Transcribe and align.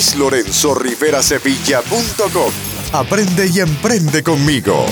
luislorenzorriverasevilla.com. 0.00 2.52
Aprende 2.92 3.48
y 3.52 3.60
emprende 3.60 4.22
conmigo. 4.22 4.86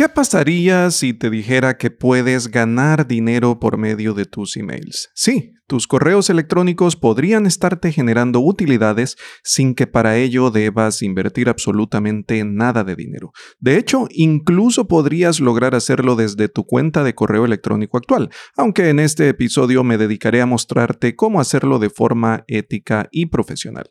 ¿Qué 0.00 0.08
pasaría 0.08 0.90
si 0.90 1.12
te 1.12 1.28
dijera 1.28 1.76
que 1.76 1.90
puedes 1.90 2.50
ganar 2.50 3.06
dinero 3.06 3.60
por 3.60 3.76
medio 3.76 4.14
de 4.14 4.24
tus 4.24 4.56
emails? 4.56 5.10
Sí, 5.14 5.52
tus 5.66 5.86
correos 5.86 6.30
electrónicos 6.30 6.96
podrían 6.96 7.44
estarte 7.44 7.92
generando 7.92 8.40
utilidades 8.40 9.18
sin 9.44 9.74
que 9.74 9.86
para 9.86 10.16
ello 10.16 10.50
debas 10.50 11.02
invertir 11.02 11.50
absolutamente 11.50 12.42
nada 12.46 12.82
de 12.82 12.96
dinero. 12.96 13.32
De 13.58 13.76
hecho, 13.76 14.08
incluso 14.08 14.88
podrías 14.88 15.38
lograr 15.38 15.74
hacerlo 15.74 16.16
desde 16.16 16.48
tu 16.48 16.64
cuenta 16.64 17.04
de 17.04 17.14
correo 17.14 17.44
electrónico 17.44 17.98
actual, 17.98 18.30
aunque 18.56 18.88
en 18.88 19.00
este 19.00 19.28
episodio 19.28 19.84
me 19.84 19.98
dedicaré 19.98 20.40
a 20.40 20.46
mostrarte 20.46 21.14
cómo 21.14 21.42
hacerlo 21.42 21.78
de 21.78 21.90
forma 21.90 22.44
ética 22.48 23.06
y 23.12 23.26
profesional. 23.26 23.90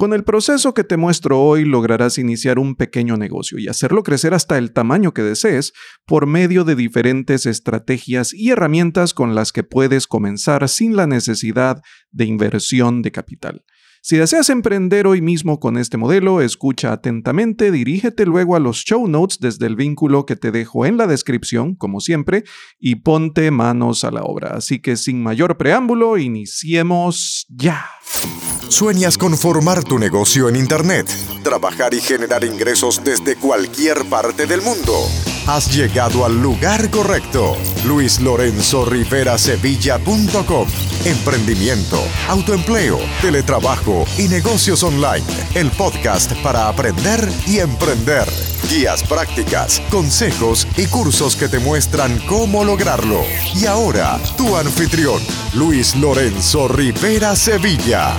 Con 0.00 0.14
el 0.14 0.24
proceso 0.24 0.72
que 0.72 0.82
te 0.82 0.96
muestro 0.96 1.42
hoy 1.42 1.66
lograrás 1.66 2.16
iniciar 2.16 2.58
un 2.58 2.74
pequeño 2.74 3.18
negocio 3.18 3.58
y 3.58 3.68
hacerlo 3.68 4.02
crecer 4.02 4.32
hasta 4.32 4.56
el 4.56 4.72
tamaño 4.72 5.12
que 5.12 5.20
desees 5.20 5.74
por 6.06 6.24
medio 6.24 6.64
de 6.64 6.74
diferentes 6.74 7.44
estrategias 7.44 8.32
y 8.32 8.48
herramientas 8.48 9.12
con 9.12 9.34
las 9.34 9.52
que 9.52 9.62
puedes 9.62 10.06
comenzar 10.06 10.66
sin 10.70 10.96
la 10.96 11.06
necesidad 11.06 11.82
de 12.12 12.24
inversión 12.24 13.02
de 13.02 13.12
capital. 13.12 13.62
Si 14.00 14.16
deseas 14.16 14.48
emprender 14.48 15.06
hoy 15.06 15.20
mismo 15.20 15.60
con 15.60 15.76
este 15.76 15.98
modelo, 15.98 16.40
escucha 16.40 16.92
atentamente, 16.92 17.70
dirígete 17.70 18.24
luego 18.24 18.56
a 18.56 18.58
los 18.58 18.78
show 18.78 19.06
notes 19.06 19.38
desde 19.38 19.66
el 19.66 19.76
vínculo 19.76 20.24
que 20.24 20.34
te 20.34 20.50
dejo 20.50 20.86
en 20.86 20.96
la 20.96 21.08
descripción, 21.08 21.74
como 21.74 22.00
siempre, 22.00 22.44
y 22.78 22.94
ponte 22.94 23.50
manos 23.50 24.04
a 24.04 24.10
la 24.10 24.22
obra. 24.22 24.54
Así 24.54 24.78
que 24.78 24.96
sin 24.96 25.22
mayor 25.22 25.58
preámbulo, 25.58 26.16
iniciemos 26.16 27.44
ya. 27.50 27.84
¿Sueñas 28.70 29.18
con 29.18 29.36
formar 29.36 29.82
tu 29.82 29.98
negocio 29.98 30.48
en 30.48 30.54
Internet? 30.54 31.08
Trabajar 31.42 31.92
y 31.92 32.00
generar 32.00 32.44
ingresos 32.44 33.02
desde 33.02 33.34
cualquier 33.34 34.04
parte 34.08 34.46
del 34.46 34.62
mundo. 34.62 34.94
Has 35.48 35.74
llegado 35.74 36.24
al 36.24 36.40
lugar 36.40 36.88
correcto. 36.88 37.56
Luis 37.84 38.20
Lorenzo 38.20 38.84
Rivera 38.84 39.36
Sevilla.com. 39.38 40.68
Emprendimiento, 41.04 42.00
autoempleo, 42.28 43.00
teletrabajo 43.20 44.06
y 44.16 44.28
negocios 44.28 44.84
online. 44.84 45.26
El 45.54 45.72
podcast 45.72 46.32
para 46.40 46.68
aprender 46.68 47.28
y 47.48 47.58
emprender. 47.58 48.28
Guías 48.68 49.02
prácticas, 49.02 49.82
consejos 49.90 50.68
y 50.76 50.86
cursos 50.86 51.34
que 51.34 51.48
te 51.48 51.58
muestran 51.58 52.20
cómo 52.28 52.64
lograrlo. 52.64 53.24
Y 53.56 53.66
ahora, 53.66 54.20
tu 54.36 54.56
anfitrión, 54.56 55.20
Luis 55.54 55.96
Lorenzo 55.96 56.68
Rivera 56.68 57.34
Sevilla. 57.34 58.14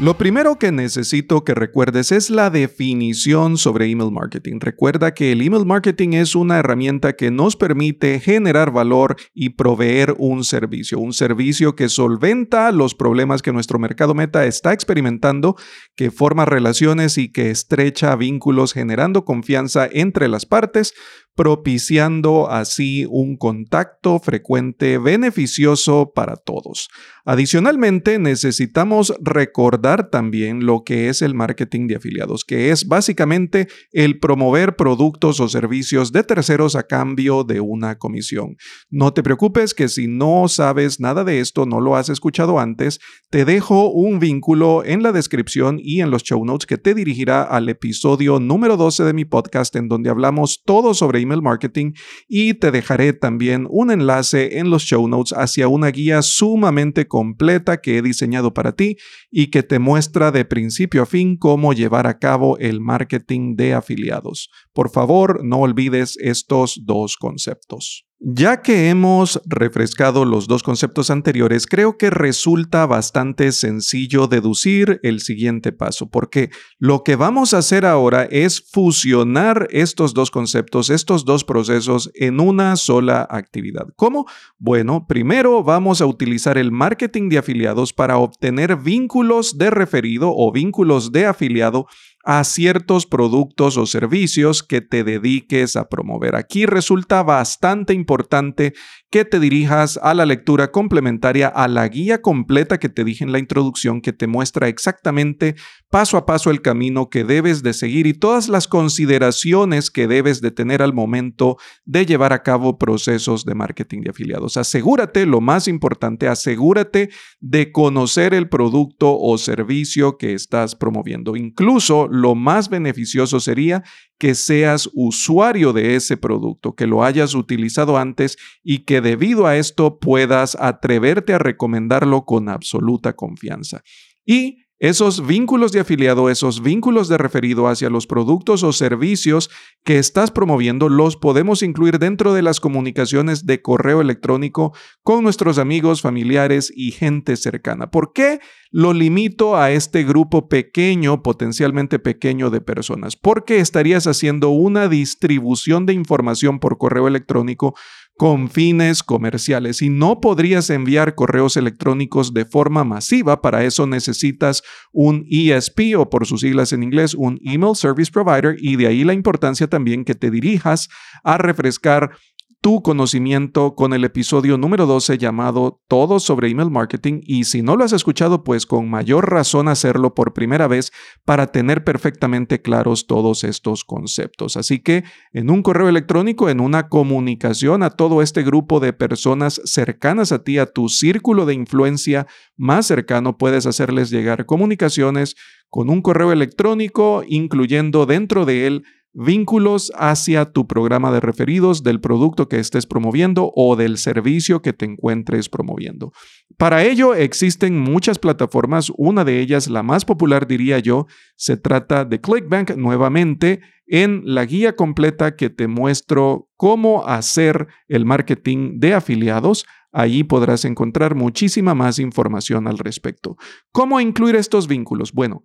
Lo 0.00 0.16
primero 0.16 0.58
que 0.58 0.72
necesito 0.72 1.44
que 1.44 1.54
recuerdes 1.54 2.10
es 2.10 2.30
la 2.30 2.48
definición 2.48 3.58
sobre 3.58 3.84
email 3.84 4.10
marketing. 4.10 4.58
Recuerda 4.58 5.12
que 5.12 5.30
el 5.30 5.42
email 5.42 5.66
marketing 5.66 6.14
es 6.14 6.34
una 6.34 6.58
herramienta 6.58 7.12
que 7.16 7.30
nos 7.30 7.54
permite 7.54 8.18
generar 8.18 8.70
valor 8.70 9.16
y 9.34 9.50
proveer 9.50 10.14
un 10.16 10.42
servicio, 10.44 10.98
un 10.98 11.12
servicio 11.12 11.76
que 11.76 11.90
solventa 11.90 12.72
los 12.72 12.94
problemas 12.94 13.42
que 13.42 13.52
nuestro 13.52 13.78
mercado 13.78 14.14
meta 14.14 14.46
está 14.46 14.72
experimentando, 14.72 15.56
que 15.94 16.10
forma 16.10 16.46
relaciones 16.46 17.18
y 17.18 17.30
que 17.30 17.50
estrecha 17.50 18.16
vínculos 18.16 18.72
generando 18.72 19.26
confianza 19.26 19.86
entre 19.92 20.28
las 20.28 20.46
partes 20.46 20.94
propiciando 21.34 22.50
así 22.50 23.06
un 23.08 23.36
contacto 23.36 24.18
frecuente 24.18 24.98
beneficioso 24.98 26.12
para 26.14 26.36
todos. 26.36 26.88
Adicionalmente, 27.24 28.18
necesitamos 28.18 29.14
recordar 29.20 30.10
también 30.10 30.66
lo 30.66 30.82
que 30.84 31.08
es 31.08 31.22
el 31.22 31.34
marketing 31.34 31.86
de 31.86 31.96
afiliados, 31.96 32.44
que 32.44 32.70
es 32.70 32.88
básicamente 32.88 33.68
el 33.92 34.18
promover 34.18 34.76
productos 34.76 35.40
o 35.40 35.48
servicios 35.48 36.12
de 36.12 36.24
terceros 36.24 36.76
a 36.76 36.84
cambio 36.84 37.44
de 37.44 37.60
una 37.60 37.98
comisión. 37.98 38.56
No 38.90 39.12
te 39.12 39.22
preocupes 39.22 39.74
que 39.74 39.88
si 39.88 40.08
no 40.08 40.48
sabes 40.48 40.98
nada 40.98 41.24
de 41.24 41.40
esto, 41.40 41.66
no 41.66 41.80
lo 41.80 41.96
has 41.96 42.08
escuchado 42.08 42.58
antes, 42.58 43.00
te 43.30 43.44
dejo 43.44 43.90
un 43.90 44.18
vínculo 44.18 44.84
en 44.84 45.02
la 45.02 45.12
descripción 45.12 45.78
y 45.80 46.00
en 46.00 46.10
los 46.10 46.22
show 46.22 46.44
notes 46.44 46.66
que 46.66 46.78
te 46.78 46.94
dirigirá 46.94 47.42
al 47.42 47.68
episodio 47.68 48.40
número 48.40 48.76
12 48.76 49.04
de 49.04 49.12
mi 49.12 49.24
podcast 49.24 49.76
en 49.76 49.88
donde 49.88 50.10
hablamos 50.10 50.62
todo 50.64 50.94
sobre 50.94 51.19
email 51.20 51.42
marketing 51.42 51.92
y 52.28 52.54
te 52.54 52.70
dejaré 52.70 53.12
también 53.12 53.66
un 53.70 53.90
enlace 53.90 54.58
en 54.58 54.70
los 54.70 54.82
show 54.82 55.06
notes 55.06 55.32
hacia 55.36 55.68
una 55.68 55.88
guía 55.88 56.22
sumamente 56.22 57.06
completa 57.06 57.80
que 57.80 57.98
he 57.98 58.02
diseñado 58.02 58.52
para 58.52 58.72
ti 58.72 58.96
y 59.30 59.50
que 59.50 59.62
te 59.62 59.78
muestra 59.78 60.32
de 60.32 60.44
principio 60.44 61.02
a 61.02 61.06
fin 61.06 61.36
cómo 61.36 61.72
llevar 61.72 62.06
a 62.06 62.18
cabo 62.18 62.58
el 62.58 62.80
marketing 62.80 63.56
de 63.56 63.74
afiliados. 63.74 64.50
Por 64.72 64.90
favor, 64.90 65.44
no 65.44 65.58
olvides 65.58 66.16
estos 66.18 66.80
dos 66.84 67.16
conceptos. 67.16 68.09
Ya 68.22 68.60
que 68.60 68.90
hemos 68.90 69.40
refrescado 69.46 70.26
los 70.26 70.46
dos 70.46 70.62
conceptos 70.62 71.08
anteriores, 71.08 71.66
creo 71.66 71.96
que 71.96 72.10
resulta 72.10 72.84
bastante 72.84 73.50
sencillo 73.50 74.26
deducir 74.26 75.00
el 75.02 75.20
siguiente 75.20 75.72
paso, 75.72 76.10
porque 76.10 76.50
lo 76.78 77.02
que 77.02 77.16
vamos 77.16 77.54
a 77.54 77.58
hacer 77.58 77.86
ahora 77.86 78.24
es 78.24 78.60
fusionar 78.60 79.68
estos 79.70 80.12
dos 80.12 80.30
conceptos, 80.30 80.90
estos 80.90 81.24
dos 81.24 81.44
procesos 81.44 82.10
en 82.12 82.40
una 82.40 82.76
sola 82.76 83.26
actividad. 83.30 83.86
¿Cómo? 83.96 84.26
Bueno, 84.58 85.06
primero 85.08 85.64
vamos 85.64 86.02
a 86.02 86.06
utilizar 86.06 86.58
el 86.58 86.72
marketing 86.72 87.30
de 87.30 87.38
afiliados 87.38 87.94
para 87.94 88.18
obtener 88.18 88.76
vínculos 88.76 89.56
de 89.56 89.70
referido 89.70 90.34
o 90.36 90.52
vínculos 90.52 91.10
de 91.10 91.24
afiliado 91.24 91.86
a 92.24 92.44
ciertos 92.44 93.06
productos 93.06 93.76
o 93.76 93.86
servicios 93.86 94.62
que 94.62 94.80
te 94.80 95.04
dediques 95.04 95.76
a 95.76 95.88
promover. 95.88 96.36
Aquí 96.36 96.66
resulta 96.66 97.22
bastante 97.22 97.94
importante 97.94 98.74
que 99.10 99.24
te 99.24 99.40
dirijas 99.40 99.98
a 100.02 100.14
la 100.14 100.24
lectura 100.24 100.70
complementaria, 100.70 101.48
a 101.48 101.66
la 101.66 101.86
guía 101.88 102.22
completa 102.22 102.78
que 102.78 102.88
te 102.88 103.02
dije 103.02 103.24
en 103.24 103.32
la 103.32 103.40
introducción, 103.40 104.00
que 104.00 104.12
te 104.12 104.28
muestra 104.28 104.68
exactamente 104.68 105.56
paso 105.90 106.16
a 106.16 106.24
paso 106.24 106.50
el 106.50 106.62
camino 106.62 107.10
que 107.10 107.24
debes 107.24 107.64
de 107.64 107.72
seguir 107.72 108.06
y 108.06 108.14
todas 108.14 108.48
las 108.48 108.68
consideraciones 108.68 109.90
que 109.90 110.06
debes 110.06 110.40
de 110.40 110.52
tener 110.52 110.80
al 110.80 110.92
momento 110.92 111.56
de 111.84 112.06
llevar 112.06 112.32
a 112.32 112.44
cabo 112.44 112.78
procesos 112.78 113.44
de 113.44 113.56
marketing 113.56 114.02
de 114.02 114.10
afiliados. 114.10 114.56
Asegúrate, 114.56 115.26
lo 115.26 115.40
más 115.40 115.66
importante, 115.66 116.28
asegúrate 116.28 117.10
de 117.40 117.72
conocer 117.72 118.32
el 118.32 118.48
producto 118.48 119.18
o 119.18 119.36
servicio 119.38 120.16
que 120.16 120.34
estás 120.34 120.76
promoviendo. 120.76 121.34
Incluso 121.34 122.06
lo 122.08 122.36
más 122.36 122.68
beneficioso 122.68 123.40
sería 123.40 123.82
que 124.20 124.34
seas 124.34 124.88
usuario 124.92 125.72
de 125.72 125.96
ese 125.96 126.18
producto, 126.18 126.74
que 126.74 126.86
lo 126.86 127.02
hayas 127.02 127.34
utilizado 127.34 127.96
antes 127.96 128.36
y 128.62 128.80
que 128.80 128.99
debido 129.00 129.46
a 129.46 129.56
esto 129.56 129.98
puedas 129.98 130.56
atreverte 130.60 131.34
a 131.34 131.38
recomendarlo 131.38 132.24
con 132.24 132.48
absoluta 132.48 133.14
confianza. 133.14 133.82
Y 134.24 134.58
esos 134.80 135.26
vínculos 135.26 135.72
de 135.72 135.80
afiliado, 135.80 136.30
esos 136.30 136.62
vínculos 136.62 137.06
de 137.08 137.18
referido 137.18 137.68
hacia 137.68 137.90
los 137.90 138.06
productos 138.06 138.62
o 138.62 138.72
servicios 138.72 139.50
que 139.84 139.98
estás 139.98 140.30
promoviendo, 140.30 140.88
los 140.88 141.18
podemos 141.18 141.62
incluir 141.62 141.98
dentro 141.98 142.32
de 142.32 142.40
las 142.40 142.60
comunicaciones 142.60 143.44
de 143.44 143.60
correo 143.60 144.00
electrónico 144.00 144.74
con 145.02 145.22
nuestros 145.22 145.58
amigos, 145.58 146.00
familiares 146.00 146.72
y 146.74 146.92
gente 146.92 147.36
cercana. 147.36 147.90
¿Por 147.90 148.14
qué 148.14 148.40
lo 148.70 148.94
limito 148.94 149.54
a 149.54 149.70
este 149.70 150.02
grupo 150.02 150.48
pequeño, 150.48 151.22
potencialmente 151.22 151.98
pequeño 151.98 152.48
de 152.48 152.62
personas? 152.62 153.16
Porque 153.16 153.58
estarías 153.58 154.06
haciendo 154.06 154.48
una 154.48 154.88
distribución 154.88 155.84
de 155.84 155.92
información 155.92 156.58
por 156.58 156.78
correo 156.78 157.06
electrónico 157.06 157.74
con 158.20 158.50
fines 158.50 159.02
comerciales 159.02 159.80
y 159.80 159.88
no 159.88 160.20
podrías 160.20 160.68
enviar 160.68 161.14
correos 161.14 161.56
electrónicos 161.56 162.34
de 162.34 162.44
forma 162.44 162.84
masiva. 162.84 163.40
Para 163.40 163.64
eso 163.64 163.86
necesitas 163.86 164.62
un 164.92 165.24
ESP 165.30 165.96
o 165.96 166.10
por 166.10 166.26
sus 166.26 166.42
siglas 166.42 166.74
en 166.74 166.82
inglés, 166.82 167.14
un 167.14 167.40
Email 167.42 167.74
Service 167.74 168.12
Provider 168.12 168.56
y 168.58 168.76
de 168.76 168.88
ahí 168.88 169.04
la 169.04 169.14
importancia 169.14 169.68
también 169.68 170.04
que 170.04 170.14
te 170.14 170.30
dirijas 170.30 170.90
a 171.24 171.38
refrescar 171.38 172.10
tu 172.60 172.82
conocimiento 172.82 173.74
con 173.74 173.94
el 173.94 174.04
episodio 174.04 174.58
número 174.58 174.84
12 174.84 175.16
llamado 175.16 175.80
Todo 175.88 176.20
sobre 176.20 176.50
email 176.50 176.70
marketing 176.70 177.20
y 177.22 177.44
si 177.44 177.62
no 177.62 177.74
lo 177.74 177.84
has 177.84 177.94
escuchado, 177.94 178.44
pues 178.44 178.66
con 178.66 178.90
mayor 178.90 179.30
razón 179.30 179.66
hacerlo 179.66 180.14
por 180.14 180.34
primera 180.34 180.68
vez 180.68 180.92
para 181.24 181.46
tener 181.46 181.84
perfectamente 181.84 182.60
claros 182.60 183.06
todos 183.06 183.44
estos 183.44 183.84
conceptos. 183.84 184.58
Así 184.58 184.80
que 184.80 185.04
en 185.32 185.50
un 185.50 185.62
correo 185.62 185.88
electrónico, 185.88 186.50
en 186.50 186.60
una 186.60 186.88
comunicación 186.88 187.82
a 187.82 187.90
todo 187.90 188.20
este 188.20 188.42
grupo 188.42 188.78
de 188.78 188.92
personas 188.92 189.62
cercanas 189.64 190.30
a 190.30 190.44
ti, 190.44 190.58
a 190.58 190.66
tu 190.66 190.90
círculo 190.90 191.46
de 191.46 191.54
influencia 191.54 192.26
más 192.58 192.86
cercano, 192.86 193.38
puedes 193.38 193.64
hacerles 193.64 194.10
llegar 194.10 194.44
comunicaciones 194.44 195.34
con 195.70 195.88
un 195.88 196.02
correo 196.02 196.32
electrónico, 196.32 197.22
incluyendo 197.26 198.04
dentro 198.04 198.44
de 198.44 198.66
él 198.66 198.84
vínculos 199.12 199.92
hacia 199.96 200.52
tu 200.52 200.66
programa 200.66 201.10
de 201.10 201.20
referidos 201.20 201.82
del 201.82 202.00
producto 202.00 202.48
que 202.48 202.58
estés 202.58 202.86
promoviendo 202.86 203.52
o 203.54 203.76
del 203.76 203.98
servicio 203.98 204.62
que 204.62 204.72
te 204.72 204.84
encuentres 204.84 205.48
promoviendo. 205.48 206.12
Para 206.56 206.84
ello 206.84 207.14
existen 207.14 207.78
muchas 207.78 208.18
plataformas, 208.18 208.92
una 208.96 209.24
de 209.24 209.40
ellas, 209.40 209.68
la 209.68 209.82
más 209.82 210.04
popular 210.04 210.46
diría 210.46 210.78
yo, 210.78 211.06
se 211.36 211.56
trata 211.56 212.04
de 212.04 212.20
ClickBank 212.20 212.76
nuevamente 212.76 213.60
en 213.86 214.22
la 214.24 214.44
guía 214.44 214.76
completa 214.76 215.34
que 215.34 215.50
te 215.50 215.66
muestro 215.66 216.48
cómo 216.56 217.06
hacer 217.06 217.66
el 217.88 218.04
marketing 218.04 218.78
de 218.78 218.94
afiliados. 218.94 219.66
Allí 219.92 220.22
podrás 220.22 220.64
encontrar 220.64 221.16
muchísima 221.16 221.74
más 221.74 221.98
información 221.98 222.68
al 222.68 222.78
respecto. 222.78 223.36
¿Cómo 223.72 224.00
incluir 224.00 224.36
estos 224.36 224.68
vínculos? 224.68 225.12
Bueno, 225.12 225.42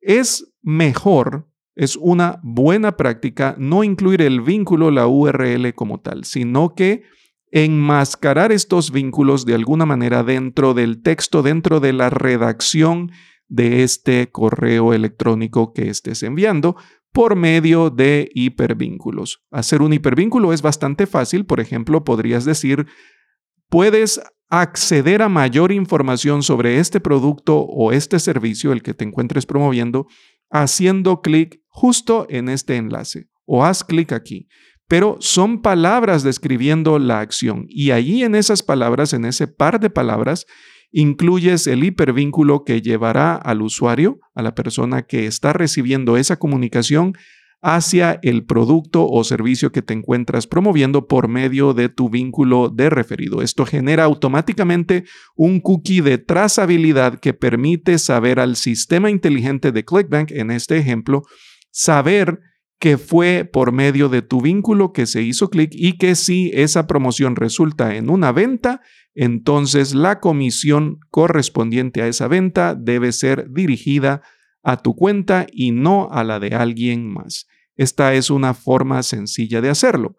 es 0.00 0.54
mejor 0.62 1.51
es 1.74 1.96
una 1.96 2.40
buena 2.42 2.96
práctica 2.96 3.54
no 3.58 3.84
incluir 3.84 4.22
el 4.22 4.40
vínculo, 4.40 4.90
la 4.90 5.06
URL 5.06 5.74
como 5.74 6.00
tal, 6.00 6.24
sino 6.24 6.74
que 6.74 7.02
enmascarar 7.50 8.50
estos 8.52 8.90
vínculos 8.90 9.44
de 9.44 9.54
alguna 9.54 9.86
manera 9.86 10.22
dentro 10.22 10.74
del 10.74 11.02
texto, 11.02 11.42
dentro 11.42 11.80
de 11.80 11.92
la 11.92 12.10
redacción 12.10 13.12
de 13.48 13.82
este 13.82 14.30
correo 14.30 14.94
electrónico 14.94 15.72
que 15.74 15.90
estés 15.90 16.22
enviando 16.22 16.76
por 17.12 17.36
medio 17.36 17.90
de 17.90 18.30
hipervínculos. 18.34 19.44
Hacer 19.50 19.82
un 19.82 19.92
hipervínculo 19.92 20.54
es 20.54 20.62
bastante 20.62 21.06
fácil, 21.06 21.44
por 21.44 21.60
ejemplo, 21.60 22.04
podrías 22.04 22.46
decir, 22.46 22.86
puedes 23.68 24.20
acceder 24.48 25.20
a 25.20 25.28
mayor 25.28 25.72
información 25.72 26.42
sobre 26.42 26.78
este 26.78 27.00
producto 27.00 27.58
o 27.58 27.92
este 27.92 28.18
servicio, 28.18 28.72
el 28.72 28.82
que 28.82 28.94
te 28.94 29.04
encuentres 29.04 29.44
promoviendo, 29.44 30.06
haciendo 30.50 31.20
clic 31.20 31.61
justo 31.72 32.26
en 32.30 32.48
este 32.48 32.76
enlace 32.76 33.26
o 33.44 33.64
haz 33.64 33.82
clic 33.82 34.12
aquí. 34.12 34.46
Pero 34.86 35.16
son 35.20 35.62
palabras 35.62 36.22
describiendo 36.22 36.98
la 36.98 37.20
acción 37.20 37.64
y 37.68 37.90
allí 37.90 38.22
en 38.22 38.34
esas 38.34 38.62
palabras, 38.62 39.12
en 39.14 39.24
ese 39.24 39.48
par 39.48 39.80
de 39.80 39.90
palabras, 39.90 40.46
incluyes 40.90 41.66
el 41.66 41.82
hipervínculo 41.82 42.64
que 42.64 42.82
llevará 42.82 43.34
al 43.34 43.62
usuario, 43.62 44.20
a 44.34 44.42
la 44.42 44.54
persona 44.54 45.02
que 45.02 45.26
está 45.26 45.54
recibiendo 45.54 46.18
esa 46.18 46.38
comunicación, 46.38 47.14
hacia 47.62 48.18
el 48.22 48.44
producto 48.44 49.06
o 49.08 49.22
servicio 49.22 49.70
que 49.70 49.82
te 49.82 49.94
encuentras 49.94 50.48
promoviendo 50.48 51.06
por 51.06 51.28
medio 51.28 51.74
de 51.74 51.88
tu 51.88 52.10
vínculo 52.10 52.68
de 52.68 52.90
referido. 52.90 53.40
Esto 53.40 53.64
genera 53.64 54.02
automáticamente 54.02 55.04
un 55.36 55.60
cookie 55.60 56.00
de 56.00 56.18
trazabilidad 56.18 57.20
que 57.20 57.34
permite 57.34 57.98
saber 57.98 58.40
al 58.40 58.56
sistema 58.56 59.10
inteligente 59.10 59.70
de 59.70 59.84
ClickBank, 59.84 60.32
en 60.32 60.50
este 60.50 60.76
ejemplo, 60.76 61.22
saber 61.72 62.38
que 62.78 62.98
fue 62.98 63.48
por 63.50 63.72
medio 63.72 64.08
de 64.08 64.22
tu 64.22 64.40
vínculo 64.40 64.92
que 64.92 65.06
se 65.06 65.22
hizo 65.22 65.50
clic 65.50 65.70
y 65.72 65.98
que 65.98 66.14
si 66.14 66.50
esa 66.52 66.86
promoción 66.86 67.36
resulta 67.36 67.94
en 67.96 68.10
una 68.10 68.32
venta, 68.32 68.80
entonces 69.14 69.94
la 69.94 70.20
comisión 70.20 70.98
correspondiente 71.10 72.02
a 72.02 72.08
esa 72.08 72.28
venta 72.28 72.74
debe 72.74 73.12
ser 73.12 73.50
dirigida 73.50 74.22
a 74.62 74.76
tu 74.78 74.94
cuenta 74.94 75.46
y 75.52 75.72
no 75.72 76.08
a 76.10 76.24
la 76.24 76.40
de 76.40 76.54
alguien 76.54 77.12
más. 77.12 77.46
Esta 77.76 78.14
es 78.14 78.30
una 78.30 78.54
forma 78.54 79.02
sencilla 79.02 79.60
de 79.60 79.70
hacerlo. 79.70 80.16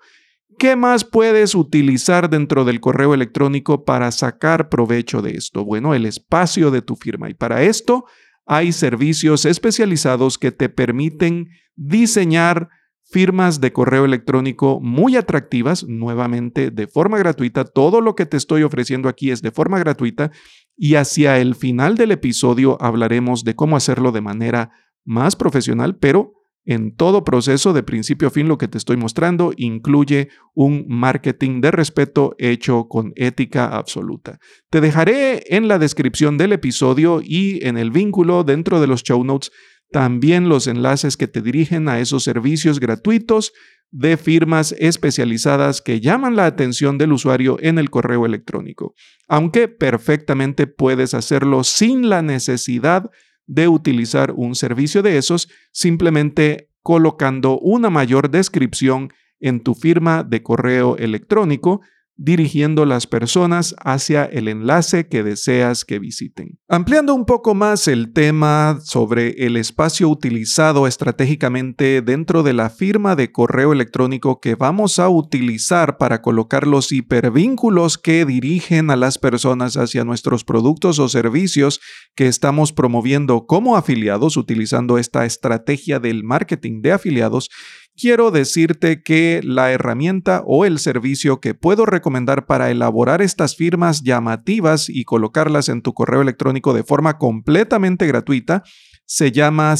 ¿Qué 0.58 0.76
más 0.76 1.04
puedes 1.04 1.56
utilizar 1.56 2.30
dentro 2.30 2.64
del 2.64 2.80
correo 2.80 3.14
electrónico 3.14 3.86
para 3.86 4.12
sacar 4.12 4.70
provecho 4.70 5.22
de 5.22 5.32
esto? 5.32 5.66
Bueno, 5.66 5.94
el 5.94 6.06
espacio 6.06 6.72
de 6.72 6.82
tu 6.82 6.96
firma. 6.96 7.30
Y 7.30 7.34
para 7.34 7.64
esto 7.64 8.06
hay 8.45 8.72
servicios 8.72 9.45
especializados 9.45 10.38
que 10.38 10.51
te 10.51 10.69
permiten 10.69 11.50
diseñar 11.75 12.69
firmas 13.04 13.62
de 13.62 13.72
correo 13.72 14.06
electrónico 14.06 14.80
muy 14.81 15.16
atractivas, 15.16 15.86
nuevamente 15.88 16.72
de 16.72 16.88
forma 16.88 17.18
gratuita. 17.18 17.63
Todo 17.63 18.01
lo 18.01 18.16
que 18.16 18.25
te 18.25 18.38
estoy 18.38 18.63
ofreciendo 18.63 19.07
aquí 19.07 19.30
es 19.30 19.42
de 19.42 19.51
forma 19.51 19.78
gratuita 19.80 20.31
y 20.75 20.95
hacia 20.95 21.38
el 21.38 21.56
final 21.56 21.95
del 21.95 22.12
episodio 22.12 22.78
hablaremos 22.81 23.44
de 23.44 23.56
cómo 23.56 23.78
hacerlo 23.78 24.12
de 24.12 24.22
manera 24.22 24.72
más 25.06 25.36
profesional, 25.36 25.98
pero 25.98 26.34
en 26.65 26.95
todo 26.95 27.24
proceso, 27.24 27.74
de 27.74 27.83
principio 27.83 28.30
a 28.30 28.31
fin, 28.31 28.48
lo 28.48 28.57
que 28.57 28.68
te 28.68 28.77
estoy 28.77 28.98
mostrando 28.98 29.54
incluye 29.57 30.30
un 30.54 30.86
marketing 30.88 31.62
de 31.62 31.71
respeto 31.71 32.36
hecho 32.38 32.88
con 32.88 33.12
ética 33.15 33.68
absoluta. 33.68 34.39
Te 34.69 34.80
dejaré 34.80 35.44
en 35.56 35.68
la 35.68 35.77
descripción 35.77 36.38
del 36.38 36.54
episodio 36.54 37.21
y 37.21 37.65
en 37.65 37.77
el 37.77 37.92
vínculo 37.92 38.44
dentro 38.44 38.80
de 38.80 38.88
los 38.88 39.04
show 39.04 39.24
notes 39.24 39.51
también 39.92 40.50
los 40.50 40.68
enlaces 40.68 41.18
que 41.18 41.27
te 41.27 41.42
dirigen 41.42 41.88
a 41.88 42.00
esos 42.00 42.24
servicios 42.24 42.80
gratuitos 42.80 43.54
de 43.92 44.18
firmas 44.18 44.74
especializadas 44.80 45.81
que 45.81 46.01
llaman 46.01 46.36
la 46.36 46.48
atención 46.48 46.98
del 46.98 47.13
usuario 47.13 47.57
en 47.62 47.77
el 47.77 47.92
correo 47.92 48.25
electrónico, 48.25 48.95
aunque 49.27 49.68
perfectamente 49.68 50.65
puedes 50.65 51.13
hacerlo 51.13 51.63
sin 51.63 52.10
la 52.10 52.24
necesidad 52.24 53.12
utilizar 53.68 54.31
un 54.36 54.56
servicio 54.56 55.01
de 55.01 55.18
esos 55.18 55.50
simplemente 55.72 56.69
colocando 56.81 57.60
una 57.60 57.90
mayor 57.90 58.30
descripción 58.30 59.12
en 59.40 59.62
tu 59.62 59.75
firma 59.75 60.24
de 60.24 60.44
correo 60.44 60.98
electrónico 60.98 61.81
dirigiendo 62.15 62.86
las 62.86 63.07
personas 63.07 63.75
hacia 63.83 64.25
el 64.25 64.48
enlace 64.48 65.07
que 65.07 65.24
deseas 65.24 65.83
que 65.83 66.00
visiten. 66.00 66.60
Ampliando 66.68 67.13
un 67.15 67.25
poco 67.25 67.56
más 67.56 67.88
el 67.88 68.13
tema 68.13 68.80
sobre 68.83 69.45
el 69.45 69.57
espacio 69.57 70.10
utilizado 70.10 70.88
estratégicamente 70.88 72.01
dentro 72.01 72.44
de 72.44 72.54
la 72.54 72.69
firma 72.69 73.15
de 73.15 73.31
correo 73.31 73.74
electrónico 73.74 74.39
que 74.39 74.56
vamos 74.56 75.00
a 75.00 75.10
utilizar 75.10 75.98
para 75.98 76.21
colocar 76.21 76.68
los 76.68 76.92
hipervínculos 76.92 77.98
que 77.98 78.25
dirigen 78.25 78.92
a 78.92 78.95
las 78.95 79.18
personas 79.18 79.75
hacia 79.77 80.04
nuestros 80.04 80.44
productos 80.44 81.00
o 81.00 81.10
servicios 81.10 81.80
que 82.15 82.27
estamos 82.27 82.74
promoviendo 82.74 83.45
como 83.48 83.75
afiliados 83.75 84.38
utilizando 84.38 84.98
esta 84.98 85.25
estrategia 85.25 86.00
del 86.00 86.24
marketing 86.24 86.81
de 86.81 86.92
afiliados, 86.92 87.50
quiero 87.95 88.31
decirte 88.31 89.01
que 89.04 89.42
la 89.44 89.72
herramienta 89.72 90.44
o 90.45 90.66
el 90.66 90.80
servicio 90.80 91.40
que 91.40 91.54
puedo 91.54 91.86
recomendar 91.86 92.45
para 92.45 92.69
elaborar 92.72 93.22
estas 93.22 93.56
firmas 93.56 94.01
llamativas 94.04 94.90
y 94.90 95.04
colocarlas 95.06 95.69
en 95.69 95.81
tu 95.81 95.94
correo 95.94 96.22
electrónico 96.22 96.74
de 96.74 96.84
forma 96.84 97.18
completamente 97.18 98.07
gratuita 98.07 98.63
se 99.06 99.31
llama 99.31 99.75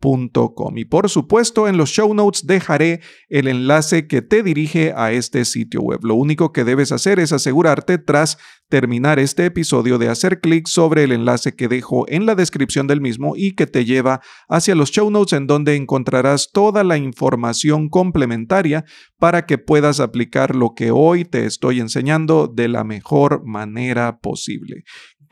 SignatureHound 0.00 0.78
y 0.78 0.84
por 0.84 1.08
supuesto, 1.08 1.68
en 1.68 1.76
los 1.76 1.90
show 1.90 2.12
notes 2.14 2.46
dejaré 2.46 3.00
el 3.28 3.48
enlace 3.48 4.06
que 4.06 4.22
te 4.22 4.42
dirige 4.42 4.92
a 4.96 5.12
este 5.12 5.44
sitio 5.44 5.80
web. 5.80 6.00
Lo 6.02 6.14
único 6.14 6.52
que 6.52 6.64
debes 6.64 6.92
hacer 6.92 7.18
es 7.18 7.32
asegurarte 7.32 7.98
tras 7.98 8.38
terminar 8.68 9.18
este 9.18 9.46
episodio 9.46 9.98
de 9.98 10.08
hacer 10.08 10.40
clic 10.40 10.66
sobre 10.66 11.04
el 11.04 11.12
enlace 11.12 11.54
que 11.54 11.68
dejo 11.68 12.06
en 12.08 12.26
la 12.26 12.34
descripción 12.34 12.86
del 12.86 13.00
mismo 13.00 13.34
y 13.36 13.52
que 13.52 13.66
te 13.66 13.84
lleva 13.84 14.20
hacia 14.48 14.74
los 14.74 14.90
show 14.90 15.10
notes 15.10 15.32
en 15.34 15.46
donde 15.46 15.76
encontrarás 15.76 16.50
toda 16.52 16.82
la 16.84 16.96
información 16.96 17.88
complementaria 17.88 18.84
para 19.18 19.46
que 19.46 19.58
puedas 19.58 20.00
aplicar 20.00 20.54
lo 20.56 20.74
que 20.74 20.90
hoy 20.90 21.24
te 21.24 21.46
estoy 21.46 21.80
enseñando 21.80 22.46
de 22.46 22.68
la 22.68 22.84
mejor 22.84 23.44
manera 23.44 24.18
posible. 24.18 24.84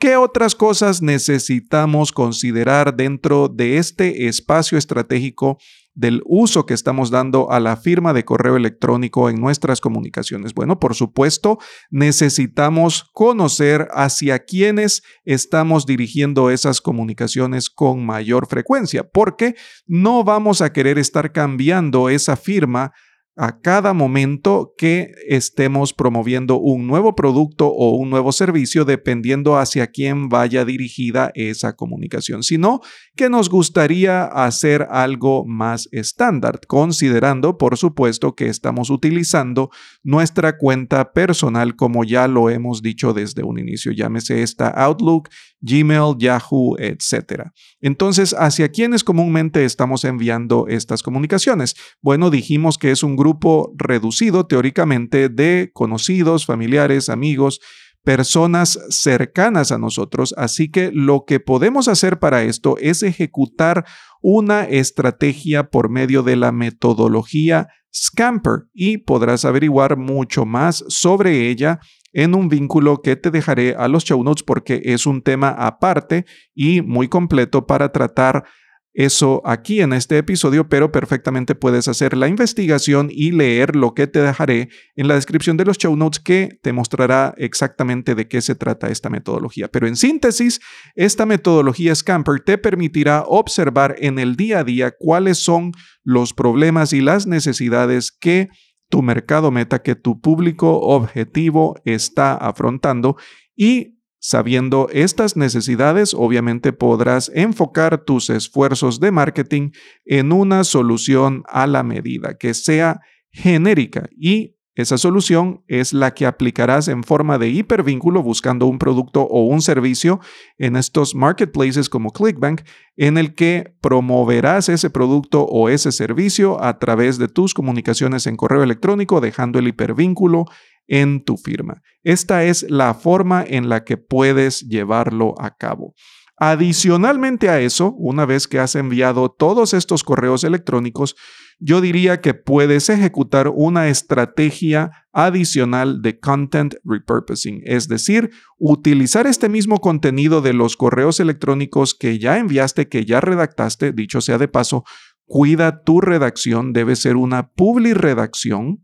¿Qué 0.03 0.17
otras 0.17 0.53
cosas 0.53 1.01
necesitamos 1.01 2.11
considerar 2.11 2.93
dentro 2.93 3.47
de 3.47 3.77
este 3.77 4.27
espacio 4.27 4.52
estratégico 4.59 5.57
del 5.95 6.21
uso 6.25 6.65
que 6.65 6.73
estamos 6.73 7.11
dando 7.11 7.51
a 7.51 7.59
la 7.59 7.77
firma 7.77 8.13
de 8.13 8.25
correo 8.25 8.55
electrónico 8.55 9.29
en 9.29 9.39
nuestras 9.39 9.79
comunicaciones? 9.79 10.53
Bueno, 10.53 10.79
por 10.79 10.95
supuesto, 10.95 11.59
necesitamos 11.91 13.03
conocer 13.13 13.87
hacia 13.93 14.39
quiénes 14.39 15.03
estamos 15.25 15.85
dirigiendo 15.85 16.49
esas 16.49 16.81
comunicaciones 16.81 17.69
con 17.69 18.05
mayor 18.05 18.47
frecuencia, 18.47 19.03
porque 19.03 19.55
no 19.85 20.23
vamos 20.23 20.61
a 20.61 20.73
querer 20.73 20.97
estar 20.97 21.31
cambiando 21.31 22.09
esa 22.09 22.35
firma 22.35 22.91
a 23.35 23.59
cada 23.61 23.93
momento 23.93 24.73
que 24.77 25.11
estemos 25.27 25.93
promoviendo 25.93 26.59
un 26.59 26.85
nuevo 26.85 27.15
producto 27.15 27.67
o 27.67 27.95
un 27.95 28.09
nuevo 28.09 28.31
servicio 28.31 28.85
dependiendo 28.85 29.57
hacia 29.57 29.87
quién 29.87 30.29
vaya 30.29 30.65
dirigida 30.65 31.31
esa 31.33 31.75
comunicación, 31.75 32.43
sino 32.43 32.81
que 33.15 33.29
nos 33.29 33.49
gustaría 33.49 34.25
hacer 34.25 34.87
algo 34.91 35.45
más 35.45 35.89
estándar, 35.91 36.59
considerando, 36.67 37.57
por 37.57 37.77
supuesto, 37.77 38.35
que 38.35 38.47
estamos 38.47 38.89
utilizando 38.89 39.71
nuestra 40.03 40.57
cuenta 40.57 41.11
personal 41.13 41.75
como 41.75 42.03
ya 42.03 42.27
lo 42.27 42.49
hemos 42.49 42.81
dicho 42.81 43.13
desde 43.13 43.43
un 43.43 43.57
inicio, 43.57 43.91
llámese 43.91 44.43
esta 44.43 44.67
Outlook, 44.67 45.29
Gmail, 45.61 46.17
Yahoo, 46.17 46.75
etc. 46.77 47.49
Entonces, 47.79 48.35
¿hacia 48.37 48.69
quiénes 48.69 49.03
comúnmente 49.03 49.63
estamos 49.65 50.03
enviando 50.03 50.67
estas 50.67 51.01
comunicaciones? 51.01 51.75
Bueno, 52.01 52.29
dijimos 52.29 52.77
que 52.77 52.91
es 52.91 53.01
un 53.01 53.15
grupo 53.23 53.71
reducido 53.77 54.45
teóricamente 54.47 55.29
de 55.29 55.71
conocidos, 55.73 56.45
familiares, 56.45 57.07
amigos, 57.07 57.61
personas 58.03 58.77
cercanas 58.89 59.71
a 59.71 59.77
nosotros. 59.77 60.35
Así 60.37 60.69
que 60.69 60.91
lo 60.93 61.23
que 61.25 61.39
podemos 61.39 61.87
hacer 61.87 62.19
para 62.19 62.43
esto 62.43 62.75
es 62.79 63.01
ejecutar 63.01 63.85
una 64.21 64.65
estrategia 64.65 65.69
por 65.69 65.89
medio 65.89 66.21
de 66.21 66.35
la 66.35 66.51
metodología 66.51 67.69
Scamper 67.95 68.65
y 68.73 68.97
podrás 68.97 69.45
averiguar 69.45 69.95
mucho 69.95 70.45
más 70.45 70.83
sobre 70.89 71.49
ella 71.49 71.79
en 72.11 72.35
un 72.35 72.49
vínculo 72.49 73.01
que 73.01 73.15
te 73.15 73.31
dejaré 73.31 73.73
a 73.75 73.87
los 73.87 74.03
show 74.03 74.21
notes 74.21 74.43
porque 74.43 74.81
es 74.83 75.05
un 75.05 75.21
tema 75.21 75.49
aparte 75.49 76.25
y 76.53 76.81
muy 76.81 77.07
completo 77.07 77.65
para 77.67 77.91
tratar 77.93 78.43
eso 78.93 79.41
aquí 79.43 79.81
en 79.81 79.91
este 79.91 80.19
episodio, 80.19 80.69
pero 80.69 80.91
perfectamente 80.91 81.55
puedes 81.55 81.87
hacer 81.87 82.15
la 82.15 82.27
investigación 82.27 83.09
y 83.11 83.31
leer 83.31 83.75
lo 83.75 83.93
que 83.95 84.05
te 84.05 84.21
dejaré 84.21 84.69
en 84.95 85.07
la 85.07 85.15
descripción 85.15 85.57
de 85.57 85.65
los 85.65 85.77
show 85.77 85.95
notes 85.95 86.19
que 86.19 86.59
te 86.61 86.73
mostrará 86.73 87.33
exactamente 87.37 88.13
de 88.13 88.27
qué 88.27 88.41
se 88.41 88.53
trata 88.53 88.89
esta 88.89 89.09
metodología. 89.09 89.67
Pero 89.67 89.87
en 89.87 89.95
síntesis, 89.95 90.59
esta 90.95 91.25
metodología 91.25 91.95
Scamper 91.95 92.41
te 92.41 92.57
permitirá 92.59 93.23
observar 93.23 93.95
en 93.99 94.19
el 94.19 94.35
día 94.35 94.59
a 94.59 94.63
día 94.63 94.91
cuáles 94.97 95.39
son 95.39 95.71
los 96.03 96.33
problemas 96.33 96.93
y 96.93 97.01
las 97.01 97.25
necesidades 97.25 98.11
que 98.11 98.49
tu 98.89 99.01
mercado 99.01 99.49
meta, 99.49 99.81
que 99.81 99.95
tu 99.95 100.21
público 100.21 100.79
objetivo 100.79 101.75
está 101.83 102.35
afrontando 102.35 103.17
y 103.55 103.97
Sabiendo 104.25 104.87
estas 104.93 105.35
necesidades, 105.35 106.13
obviamente 106.13 106.71
podrás 106.71 107.29
enfocar 107.35 108.05
tus 108.05 108.29
esfuerzos 108.29 109.01
de 109.01 109.11
marketing 109.11 109.71
en 110.05 110.31
una 110.31 110.63
solución 110.63 111.43
a 111.49 111.67
la 111.67 111.83
medida 111.83 112.37
que 112.37 112.53
sea 112.53 113.01
genérica. 113.31 114.07
Y 114.17 114.55
esa 114.75 114.97
solución 114.97 115.65
es 115.67 115.91
la 115.91 116.13
que 116.13 116.25
aplicarás 116.25 116.87
en 116.87 117.03
forma 117.03 117.37
de 117.37 117.49
hipervínculo 117.49 118.23
buscando 118.23 118.65
un 118.65 118.79
producto 118.79 119.23
o 119.23 119.45
un 119.45 119.61
servicio 119.61 120.21
en 120.57 120.77
estos 120.77 121.15
marketplaces 121.15 121.89
como 121.89 122.11
ClickBank, 122.11 122.61
en 122.95 123.17
el 123.17 123.35
que 123.35 123.75
promoverás 123.81 124.69
ese 124.69 124.89
producto 124.89 125.43
o 125.43 125.67
ese 125.67 125.91
servicio 125.91 126.63
a 126.63 126.79
través 126.79 127.17
de 127.17 127.27
tus 127.27 127.53
comunicaciones 127.53 128.25
en 128.25 128.37
correo 128.37 128.63
electrónico, 128.63 129.19
dejando 129.19 129.59
el 129.59 129.67
hipervínculo 129.67 130.45
en 130.87 131.23
tu 131.23 131.37
firma. 131.37 131.81
Esta 132.03 132.43
es 132.43 132.69
la 132.69 132.93
forma 132.93 133.43
en 133.47 133.69
la 133.69 133.83
que 133.83 133.97
puedes 133.97 134.61
llevarlo 134.61 135.35
a 135.39 135.55
cabo. 135.55 135.93
Adicionalmente 136.37 137.49
a 137.49 137.61
eso, 137.61 137.93
una 137.93 138.25
vez 138.25 138.47
que 138.47 138.59
has 138.59 138.75
enviado 138.75 139.29
todos 139.29 139.73
estos 139.73 140.03
correos 140.03 140.43
electrónicos, 140.43 141.15
yo 141.59 141.79
diría 141.79 142.19
que 142.19 142.33
puedes 142.33 142.89
ejecutar 142.89 143.47
una 143.47 143.87
estrategia 143.87 144.91
adicional 145.13 146.01
de 146.01 146.19
content 146.19 146.75
repurposing, 146.83 147.61
es 147.63 147.87
decir, 147.87 148.31
utilizar 148.57 149.27
este 149.27 149.47
mismo 149.47 149.79
contenido 149.79 150.41
de 150.41 150.53
los 150.53 150.75
correos 150.75 151.19
electrónicos 151.19 151.93
que 151.93 152.19
ya 152.19 152.39
enviaste, 152.39 152.89
que 152.89 153.05
ya 153.05 153.21
redactaste, 153.21 153.93
dicho 153.93 154.19
sea 154.19 154.37
de 154.37 154.47
paso, 154.47 154.83
cuida 155.25 155.83
tu 155.83 156.01
redacción, 156.01 156.73
debe 156.73 156.95
ser 156.95 157.15
una 157.15 157.49
publi 157.49 157.93
redacción 157.93 158.81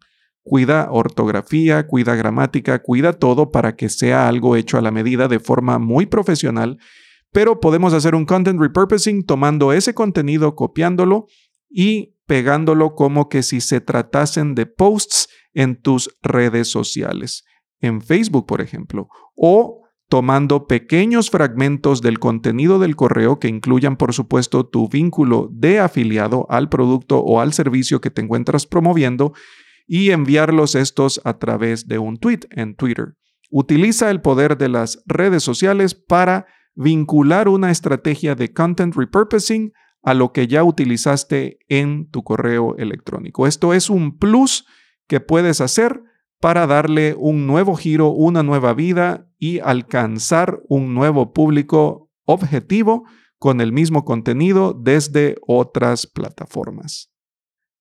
Cuida 0.50 0.88
ortografía, 0.90 1.86
cuida 1.86 2.16
gramática, 2.16 2.82
cuida 2.82 3.14
todo 3.14 3.52
para 3.52 3.76
que 3.76 3.88
sea 3.88 4.28
algo 4.28 4.56
hecho 4.56 4.80
a 4.80 4.82
la 4.82 4.90
medida 4.90 5.28
de 5.28 5.40
forma 5.40 5.78
muy 5.78 6.08
profesional, 6.08 6.80
pero 7.32 7.60
podemos 7.60 7.94
hacer 7.94 8.16
un 8.16 8.26
content 8.26 8.60
repurposing 8.60 9.28
tomando 9.28 9.74
ese 9.74 9.94
contenido, 9.94 10.56
copiándolo 10.56 11.28
y 11.70 12.16
pegándolo 12.26 12.96
como 12.96 13.30
que 13.30 13.44
si 13.44 13.62
se 13.62 13.80
tratasen 13.80 14.56
de 14.56 14.66
posts 14.66 15.30
en 15.54 15.80
tus 15.80 16.18
redes 16.24 16.68
sociales, 16.68 17.44
en 17.80 18.02
Facebook, 18.02 18.48
por 18.48 18.62
ejemplo, 18.62 19.08
o 19.36 19.84
tomando 20.08 20.66
pequeños 20.66 21.30
fragmentos 21.30 22.02
del 22.02 22.18
contenido 22.18 22.80
del 22.80 22.96
correo 22.96 23.38
que 23.38 23.50
incluyan, 23.50 23.98
por 23.98 24.16
supuesto, 24.16 24.66
tu 24.66 24.90
vínculo 24.90 25.48
de 25.52 25.78
afiliado 25.80 26.48
al 26.50 26.70
producto 26.70 27.20
o 27.20 27.40
al 27.40 27.54
servicio 27.54 28.02
que 28.02 28.10
te 28.10 28.24
encuentras 28.24 28.66
promoviendo 28.66 29.34
y 29.92 30.12
enviarlos 30.12 30.76
estos 30.76 31.20
a 31.24 31.40
través 31.40 31.88
de 31.88 31.98
un 31.98 32.18
tweet 32.18 32.42
en 32.52 32.76
Twitter. 32.76 33.16
Utiliza 33.50 34.12
el 34.12 34.22
poder 34.22 34.56
de 34.56 34.70
las 34.70 35.02
redes 35.08 35.42
sociales 35.42 35.96
para 35.96 36.46
vincular 36.76 37.50
una 37.50 37.72
estrategia 37.72 38.36
de 38.36 38.54
content 38.54 38.96
repurposing 38.96 39.74
a 40.04 40.14
lo 40.14 40.32
que 40.32 40.46
ya 40.46 40.64
utilizaste 40.64 41.58
en 41.68 42.08
tu 42.08 42.24
correo 42.24 42.78
electrónico. 42.78 43.48
Esto 43.48 43.74
es 43.74 43.90
un 43.90 44.20
plus 44.20 44.68
que 45.08 45.20
puedes 45.20 45.60
hacer 45.60 46.04
para 46.40 46.68
darle 46.68 47.16
un 47.18 47.48
nuevo 47.48 47.76
giro, 47.76 48.10
una 48.10 48.44
nueva 48.44 48.76
vida 48.76 49.28
y 49.40 49.58
alcanzar 49.58 50.62
un 50.70 50.94
nuevo 50.94 51.34
público 51.34 52.12
objetivo 52.26 53.06
con 53.40 53.60
el 53.60 53.74
mismo 53.74 54.06
contenido 54.06 54.80
desde 54.80 55.36
otras 55.48 56.06
plataformas. 56.06 57.12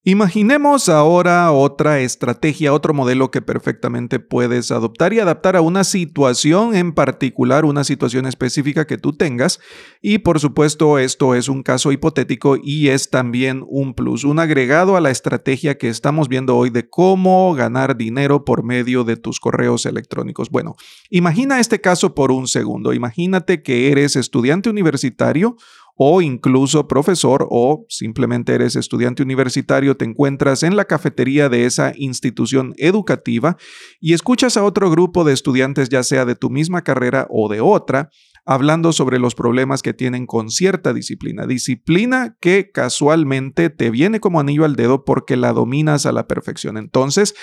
Imaginemos 0.09 0.88
ahora 0.88 1.53
otra 1.53 2.00
estrategia, 2.00 2.73
otro 2.73 2.95
modelo 2.95 3.31
que 3.31 3.43
perfectamente 3.43 4.19
puedes 4.19 4.71
adoptar 4.71 5.12
y 5.12 5.21
adaptar 5.21 5.55
a 5.55 5.61
una 5.61 5.85
situación 5.85 6.75
en 6.75 6.95
particular, 6.95 7.67
una 7.67 7.85
situación 7.85 8.25
específica 8.25 8.87
que 8.87 8.97
tú 8.97 9.12
tengas. 9.12 9.61
Y 10.00 10.21
por 10.21 10.41
supuesto, 10.41 10.99
esto 10.99 11.35
es 11.35 11.50
un 11.50 11.62
caso 11.62 11.93
hipotético 11.93 12.57
y 12.57 12.88
es 12.88 13.11
también 13.11 13.67
un 13.69 13.93
plus, 13.93 14.25
un 14.25 14.38
agregado 14.38 14.97
a 14.97 15.03
la 15.03 15.11
estrategia 15.11 15.77
que 15.77 15.91
estamos 15.91 16.31
viendo 16.31 16.57
hoy 16.57 16.71
de 16.71 16.88
cómo 16.88 17.53
ganar 17.53 17.99
dinero 17.99 18.47
por 18.47 18.62
medio 18.65 19.05
de 19.05 19.19
tus 19.19 19.41
correos 19.41 19.85
electrónicos. 19.85 20.49
Bueno, 20.49 20.77
imagina 21.11 21.61
este 21.61 21.83
caso 21.83 22.15
por 22.15 22.33
un 22.33 22.49
segundo. 22.49 22.95
Imagínate 22.95 23.62
que 23.62 23.93
eres 23.93 24.17
estudiante 24.17 24.71
universitario 24.71 25.59
o 26.00 26.23
incluso 26.23 26.87
profesor 26.87 27.49
o 27.50 27.85
simplemente 27.88 28.55
eres 28.55 28.76
estudiante 28.76 29.23
universitario, 29.23 29.97
te 29.97 30.05
encuentras 30.05 30.62
en 30.62 30.76
la 30.76 30.85
cafetería 30.85 31.49
de 31.49 31.67
esa 31.67 31.93
institución 31.97 32.73
educativa 32.76 33.57
y 34.00 34.12
escuchas 34.12 34.57
a 34.57 34.62
otro 34.62 34.90
grupo 34.90 35.25
de 35.25 35.33
estudiantes, 35.33 35.88
ya 35.88 36.05
sea 36.05 36.25
de 36.25 36.37
tu 36.37 36.50
misma 36.50 36.83
carrera 36.83 37.26
o 37.31 37.49
de 37.49 37.61
otra, 37.61 38.11
hablando 38.47 38.93
sobre 38.93 39.19
los 39.19 39.35
problemas 39.35 39.83
que 39.83 39.93
tienen 39.93 40.25
con 40.25 40.50
cierta 40.50 40.95
disciplina. 40.95 41.47
Disciplina 41.47 42.37
que 42.40 42.71
casualmente 42.71 43.69
te 43.69 43.90
viene 43.90 44.21
como 44.21 44.40
anillo 44.40 44.64
al 44.64 44.76
dedo 44.76 45.05
porque 45.05 45.37
la 45.37 45.52
dominas 45.52 46.07
a 46.07 46.12
la 46.12 46.26
perfección. 46.26 46.78
Entonces, 46.78 47.35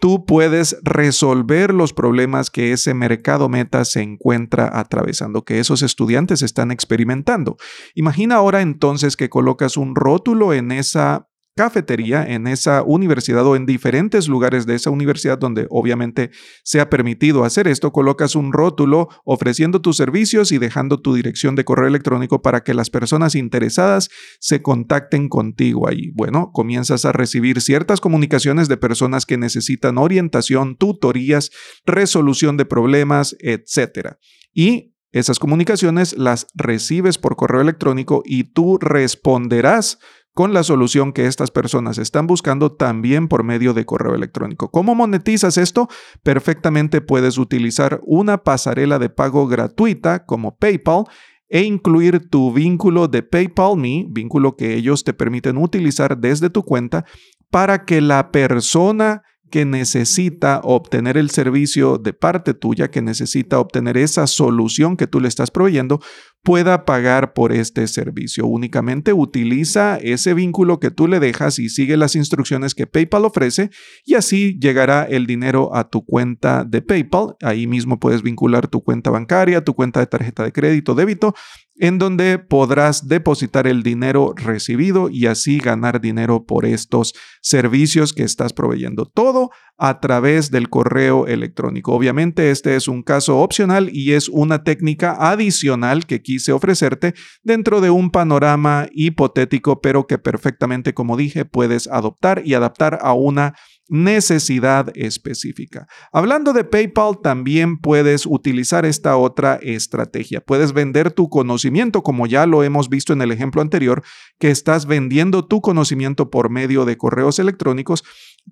tú 0.00 0.24
puedes 0.26 0.76
resolver 0.82 1.72
los 1.72 1.92
problemas 1.92 2.50
que 2.50 2.72
ese 2.72 2.94
mercado 2.94 3.48
meta 3.48 3.84
se 3.84 4.02
encuentra 4.02 4.70
atravesando, 4.78 5.44
que 5.44 5.60
esos 5.60 5.82
estudiantes 5.82 6.42
están 6.42 6.70
experimentando. 6.70 7.56
Imagina 7.94 8.36
ahora 8.36 8.60
entonces 8.60 9.16
que 9.16 9.28
colocas 9.28 9.76
un 9.76 9.94
rótulo 9.94 10.52
en 10.52 10.72
esa 10.72 11.28
cafetería 11.54 12.24
en 12.24 12.46
esa 12.46 12.82
universidad 12.82 13.46
o 13.46 13.56
en 13.56 13.66
diferentes 13.66 14.28
lugares 14.28 14.66
de 14.66 14.74
esa 14.74 14.90
universidad 14.90 15.38
donde 15.38 15.66
obviamente 15.70 16.30
se 16.64 16.80
ha 16.80 16.90
permitido 16.90 17.44
hacer 17.44 17.68
esto, 17.68 17.92
colocas 17.92 18.34
un 18.34 18.52
rótulo 18.52 19.08
ofreciendo 19.24 19.80
tus 19.80 19.96
servicios 19.96 20.52
y 20.52 20.58
dejando 20.58 21.00
tu 21.00 21.14
dirección 21.14 21.54
de 21.54 21.64
correo 21.64 21.86
electrónico 21.86 22.42
para 22.42 22.62
que 22.62 22.74
las 22.74 22.90
personas 22.90 23.34
interesadas 23.34 24.10
se 24.40 24.62
contacten 24.62 25.28
contigo 25.28 25.88
ahí. 25.88 26.10
Bueno, 26.14 26.50
comienzas 26.52 27.04
a 27.04 27.12
recibir 27.12 27.60
ciertas 27.60 28.00
comunicaciones 28.00 28.68
de 28.68 28.76
personas 28.76 29.26
que 29.26 29.38
necesitan 29.38 29.98
orientación, 29.98 30.76
tutorías, 30.76 31.50
resolución 31.86 32.56
de 32.56 32.64
problemas, 32.64 33.36
etc. 33.40 34.16
Y 34.52 34.94
esas 35.12 35.38
comunicaciones 35.38 36.18
las 36.18 36.48
recibes 36.54 37.18
por 37.18 37.36
correo 37.36 37.60
electrónico 37.60 38.24
y 38.24 38.52
tú 38.52 38.78
responderás 38.78 40.00
con 40.34 40.52
la 40.52 40.64
solución 40.64 41.12
que 41.12 41.26
estas 41.26 41.52
personas 41.52 41.96
están 41.96 42.26
buscando 42.26 42.72
también 42.72 43.28
por 43.28 43.44
medio 43.44 43.72
de 43.72 43.86
correo 43.86 44.16
electrónico. 44.16 44.68
¿Cómo 44.68 44.94
monetizas 44.96 45.56
esto? 45.56 45.88
Perfectamente 46.24 47.00
puedes 47.00 47.38
utilizar 47.38 48.00
una 48.04 48.38
pasarela 48.38 48.98
de 48.98 49.10
pago 49.10 49.46
gratuita 49.46 50.26
como 50.26 50.56
PayPal 50.56 51.04
e 51.48 51.62
incluir 51.62 52.28
tu 52.30 52.52
vínculo 52.52 53.06
de 53.06 53.22
PayPal 53.22 53.76
Me, 53.76 54.06
vínculo 54.10 54.56
que 54.56 54.74
ellos 54.74 55.04
te 55.04 55.12
permiten 55.12 55.56
utilizar 55.56 56.18
desde 56.18 56.50
tu 56.50 56.64
cuenta 56.64 57.04
para 57.50 57.84
que 57.84 58.00
la 58.00 58.32
persona 58.32 59.22
que 59.54 59.64
necesita 59.64 60.60
obtener 60.64 61.16
el 61.16 61.30
servicio 61.30 61.96
de 61.96 62.12
parte 62.12 62.54
tuya, 62.54 62.90
que 62.90 63.02
necesita 63.02 63.60
obtener 63.60 63.96
esa 63.96 64.26
solución 64.26 64.96
que 64.96 65.06
tú 65.06 65.20
le 65.20 65.28
estás 65.28 65.52
proveyendo, 65.52 66.00
pueda 66.44 66.84
pagar 66.84 67.32
por 67.32 67.52
este 67.52 67.88
servicio. 67.88 68.46
Únicamente 68.46 69.14
utiliza 69.14 69.96
ese 69.96 70.34
vínculo 70.34 70.78
que 70.78 70.90
tú 70.90 71.08
le 71.08 71.18
dejas 71.18 71.58
y 71.58 71.70
sigue 71.70 71.96
las 71.96 72.14
instrucciones 72.14 72.74
que 72.74 72.86
PayPal 72.86 73.24
ofrece 73.24 73.70
y 74.04 74.14
así 74.14 74.58
llegará 74.60 75.04
el 75.04 75.26
dinero 75.26 75.74
a 75.74 75.88
tu 75.88 76.04
cuenta 76.04 76.64
de 76.64 76.82
PayPal. 76.82 77.36
Ahí 77.42 77.66
mismo 77.66 77.98
puedes 77.98 78.22
vincular 78.22 78.68
tu 78.68 78.84
cuenta 78.84 79.10
bancaria, 79.10 79.64
tu 79.64 79.74
cuenta 79.74 80.00
de 80.00 80.06
tarjeta 80.06 80.44
de 80.44 80.52
crédito, 80.52 80.94
débito, 80.94 81.34
en 81.76 81.98
donde 81.98 82.38
podrás 82.38 83.08
depositar 83.08 83.66
el 83.66 83.82
dinero 83.82 84.34
recibido 84.36 85.08
y 85.08 85.26
así 85.26 85.58
ganar 85.58 86.00
dinero 86.00 86.44
por 86.44 86.66
estos 86.66 87.14
servicios 87.40 88.12
que 88.12 88.22
estás 88.22 88.52
proveyendo. 88.52 89.06
Todo 89.06 89.50
a 89.76 90.00
través 90.00 90.50
del 90.50 90.68
correo 90.68 91.26
electrónico. 91.26 91.92
Obviamente 91.92 92.50
este 92.50 92.76
es 92.76 92.88
un 92.88 93.02
caso 93.02 93.38
opcional 93.38 93.90
y 93.92 94.12
es 94.12 94.28
una 94.28 94.62
técnica 94.62 95.16
adicional 95.18 96.06
que 96.06 96.22
quise 96.22 96.52
ofrecerte 96.52 97.14
dentro 97.42 97.80
de 97.80 97.90
un 97.90 98.10
panorama 98.10 98.86
hipotético, 98.92 99.80
pero 99.80 100.06
que 100.06 100.18
perfectamente, 100.18 100.94
como 100.94 101.16
dije, 101.16 101.44
puedes 101.44 101.86
adoptar 101.88 102.42
y 102.44 102.54
adaptar 102.54 102.98
a 103.02 103.12
una 103.14 103.54
necesidad 103.88 104.90
específica. 104.94 105.86
Hablando 106.12 106.52
de 106.52 106.64
PayPal, 106.64 107.20
también 107.22 107.78
puedes 107.78 108.24
utilizar 108.24 108.86
esta 108.86 109.16
otra 109.16 109.58
estrategia. 109.62 110.40
Puedes 110.40 110.72
vender 110.72 111.12
tu 111.12 111.28
conocimiento, 111.28 112.02
como 112.02 112.26
ya 112.26 112.46
lo 112.46 112.62
hemos 112.62 112.88
visto 112.88 113.12
en 113.12 113.20
el 113.20 113.30
ejemplo 113.30 113.60
anterior, 113.60 114.02
que 114.38 114.50
estás 114.50 114.86
vendiendo 114.86 115.46
tu 115.46 115.60
conocimiento 115.60 116.30
por 116.30 116.50
medio 116.50 116.84
de 116.84 116.96
correos 116.96 117.38
electrónicos 117.38 118.04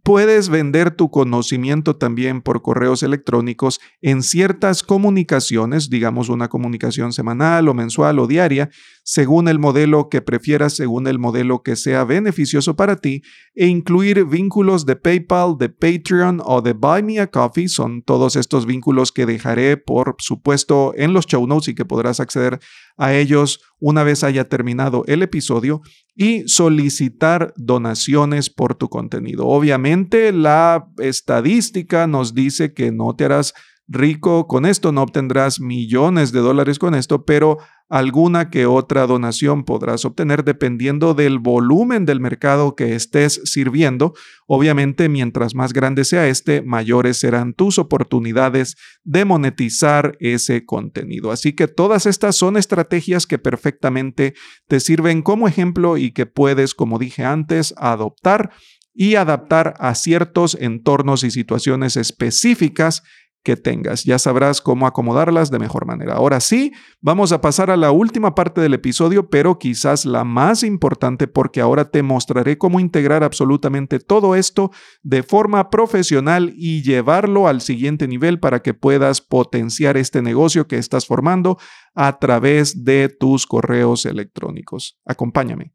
Puedes 0.04 0.48
vender 0.48 0.96
tu 0.96 1.10
conocimiento 1.10 1.96
también 1.96 2.40
por 2.40 2.62
correos 2.62 3.02
electrónicos 3.02 3.78
en 4.00 4.22
ciertas 4.22 4.82
comunicaciones, 4.82 5.90
digamos 5.90 6.30
una 6.30 6.48
comunicación 6.48 7.12
semanal 7.12 7.68
o 7.68 7.74
mensual 7.74 8.18
o 8.18 8.26
diaria, 8.26 8.70
según 9.04 9.48
el 9.48 9.58
modelo 9.58 10.08
que 10.08 10.22
prefieras, 10.22 10.72
según 10.72 11.06
el 11.06 11.18
modelo 11.18 11.62
que 11.62 11.76
sea 11.76 12.04
beneficioso 12.04 12.74
para 12.74 12.96
ti, 12.96 13.22
e 13.54 13.66
incluir 13.66 14.24
vínculos 14.24 14.86
de 14.86 14.96
PayPal, 14.96 15.56
de 15.58 15.68
Patreon 15.68 16.40
o 16.44 16.62
de 16.62 16.72
Buy 16.72 17.02
Me 17.02 17.20
a 17.20 17.26
Coffee. 17.26 17.68
Son 17.68 18.02
todos 18.02 18.34
estos 18.34 18.64
vínculos 18.64 19.12
que 19.12 19.26
dejaré, 19.26 19.76
por 19.76 20.16
supuesto, 20.18 20.94
en 20.96 21.12
los 21.12 21.26
show 21.26 21.46
notes 21.46 21.68
y 21.68 21.74
que 21.74 21.84
podrás 21.84 22.18
acceder 22.18 22.58
a 22.96 23.14
ellos 23.14 23.60
una 23.78 24.04
vez 24.04 24.24
haya 24.24 24.48
terminado 24.48 25.04
el 25.06 25.22
episodio 25.22 25.82
y 26.14 26.46
solicitar 26.48 27.54
donaciones 27.56 28.50
por 28.50 28.74
tu 28.74 28.88
contenido. 28.88 29.46
Obviamente 29.46 30.32
la 30.32 30.86
estadística 30.98 32.06
nos 32.06 32.34
dice 32.34 32.74
que 32.74 32.92
no 32.92 33.14
te 33.16 33.24
harás 33.24 33.54
rico 33.92 34.46
con 34.46 34.66
esto, 34.66 34.92
no 34.92 35.02
obtendrás 35.02 35.60
millones 35.60 36.32
de 36.32 36.40
dólares 36.40 36.78
con 36.78 36.94
esto, 36.94 37.24
pero 37.24 37.58
alguna 37.88 38.48
que 38.48 38.64
otra 38.64 39.06
donación 39.06 39.64
podrás 39.64 40.06
obtener 40.06 40.44
dependiendo 40.44 41.12
del 41.12 41.38
volumen 41.38 42.06
del 42.06 42.20
mercado 42.20 42.74
que 42.74 42.94
estés 42.94 43.42
sirviendo. 43.44 44.14
Obviamente, 44.46 45.10
mientras 45.10 45.54
más 45.54 45.74
grande 45.74 46.04
sea 46.04 46.26
este, 46.26 46.62
mayores 46.62 47.18
serán 47.18 47.52
tus 47.52 47.78
oportunidades 47.78 48.76
de 49.04 49.26
monetizar 49.26 50.16
ese 50.20 50.64
contenido. 50.64 51.30
Así 51.30 51.52
que 51.52 51.68
todas 51.68 52.06
estas 52.06 52.34
son 52.34 52.56
estrategias 52.56 53.26
que 53.26 53.38
perfectamente 53.38 54.32
te 54.68 54.80
sirven 54.80 55.20
como 55.20 55.46
ejemplo 55.46 55.98
y 55.98 56.12
que 56.12 56.24
puedes, 56.24 56.74
como 56.74 56.98
dije 56.98 57.24
antes, 57.24 57.74
adoptar 57.76 58.52
y 58.94 59.14
adaptar 59.14 59.74
a 59.78 59.94
ciertos 59.94 60.56
entornos 60.60 61.24
y 61.24 61.30
situaciones 61.30 61.96
específicas 61.96 63.02
que 63.42 63.56
tengas. 63.56 64.04
Ya 64.04 64.18
sabrás 64.18 64.60
cómo 64.60 64.86
acomodarlas 64.86 65.50
de 65.50 65.58
mejor 65.58 65.86
manera. 65.86 66.14
Ahora 66.14 66.40
sí, 66.40 66.72
vamos 67.00 67.32
a 67.32 67.40
pasar 67.40 67.70
a 67.70 67.76
la 67.76 67.90
última 67.90 68.34
parte 68.34 68.60
del 68.60 68.74
episodio, 68.74 69.28
pero 69.28 69.58
quizás 69.58 70.04
la 70.04 70.24
más 70.24 70.62
importante 70.62 71.26
porque 71.26 71.60
ahora 71.60 71.90
te 71.90 72.02
mostraré 72.02 72.58
cómo 72.58 72.80
integrar 72.80 73.24
absolutamente 73.24 73.98
todo 73.98 74.34
esto 74.34 74.70
de 75.02 75.22
forma 75.22 75.70
profesional 75.70 76.52
y 76.56 76.82
llevarlo 76.82 77.48
al 77.48 77.60
siguiente 77.60 78.06
nivel 78.08 78.38
para 78.38 78.62
que 78.62 78.74
puedas 78.74 79.20
potenciar 79.20 79.96
este 79.96 80.22
negocio 80.22 80.66
que 80.66 80.78
estás 80.78 81.06
formando 81.06 81.58
a 81.94 82.18
través 82.18 82.84
de 82.84 83.08
tus 83.08 83.46
correos 83.46 84.06
electrónicos. 84.06 84.98
Acompáñame. 85.04 85.72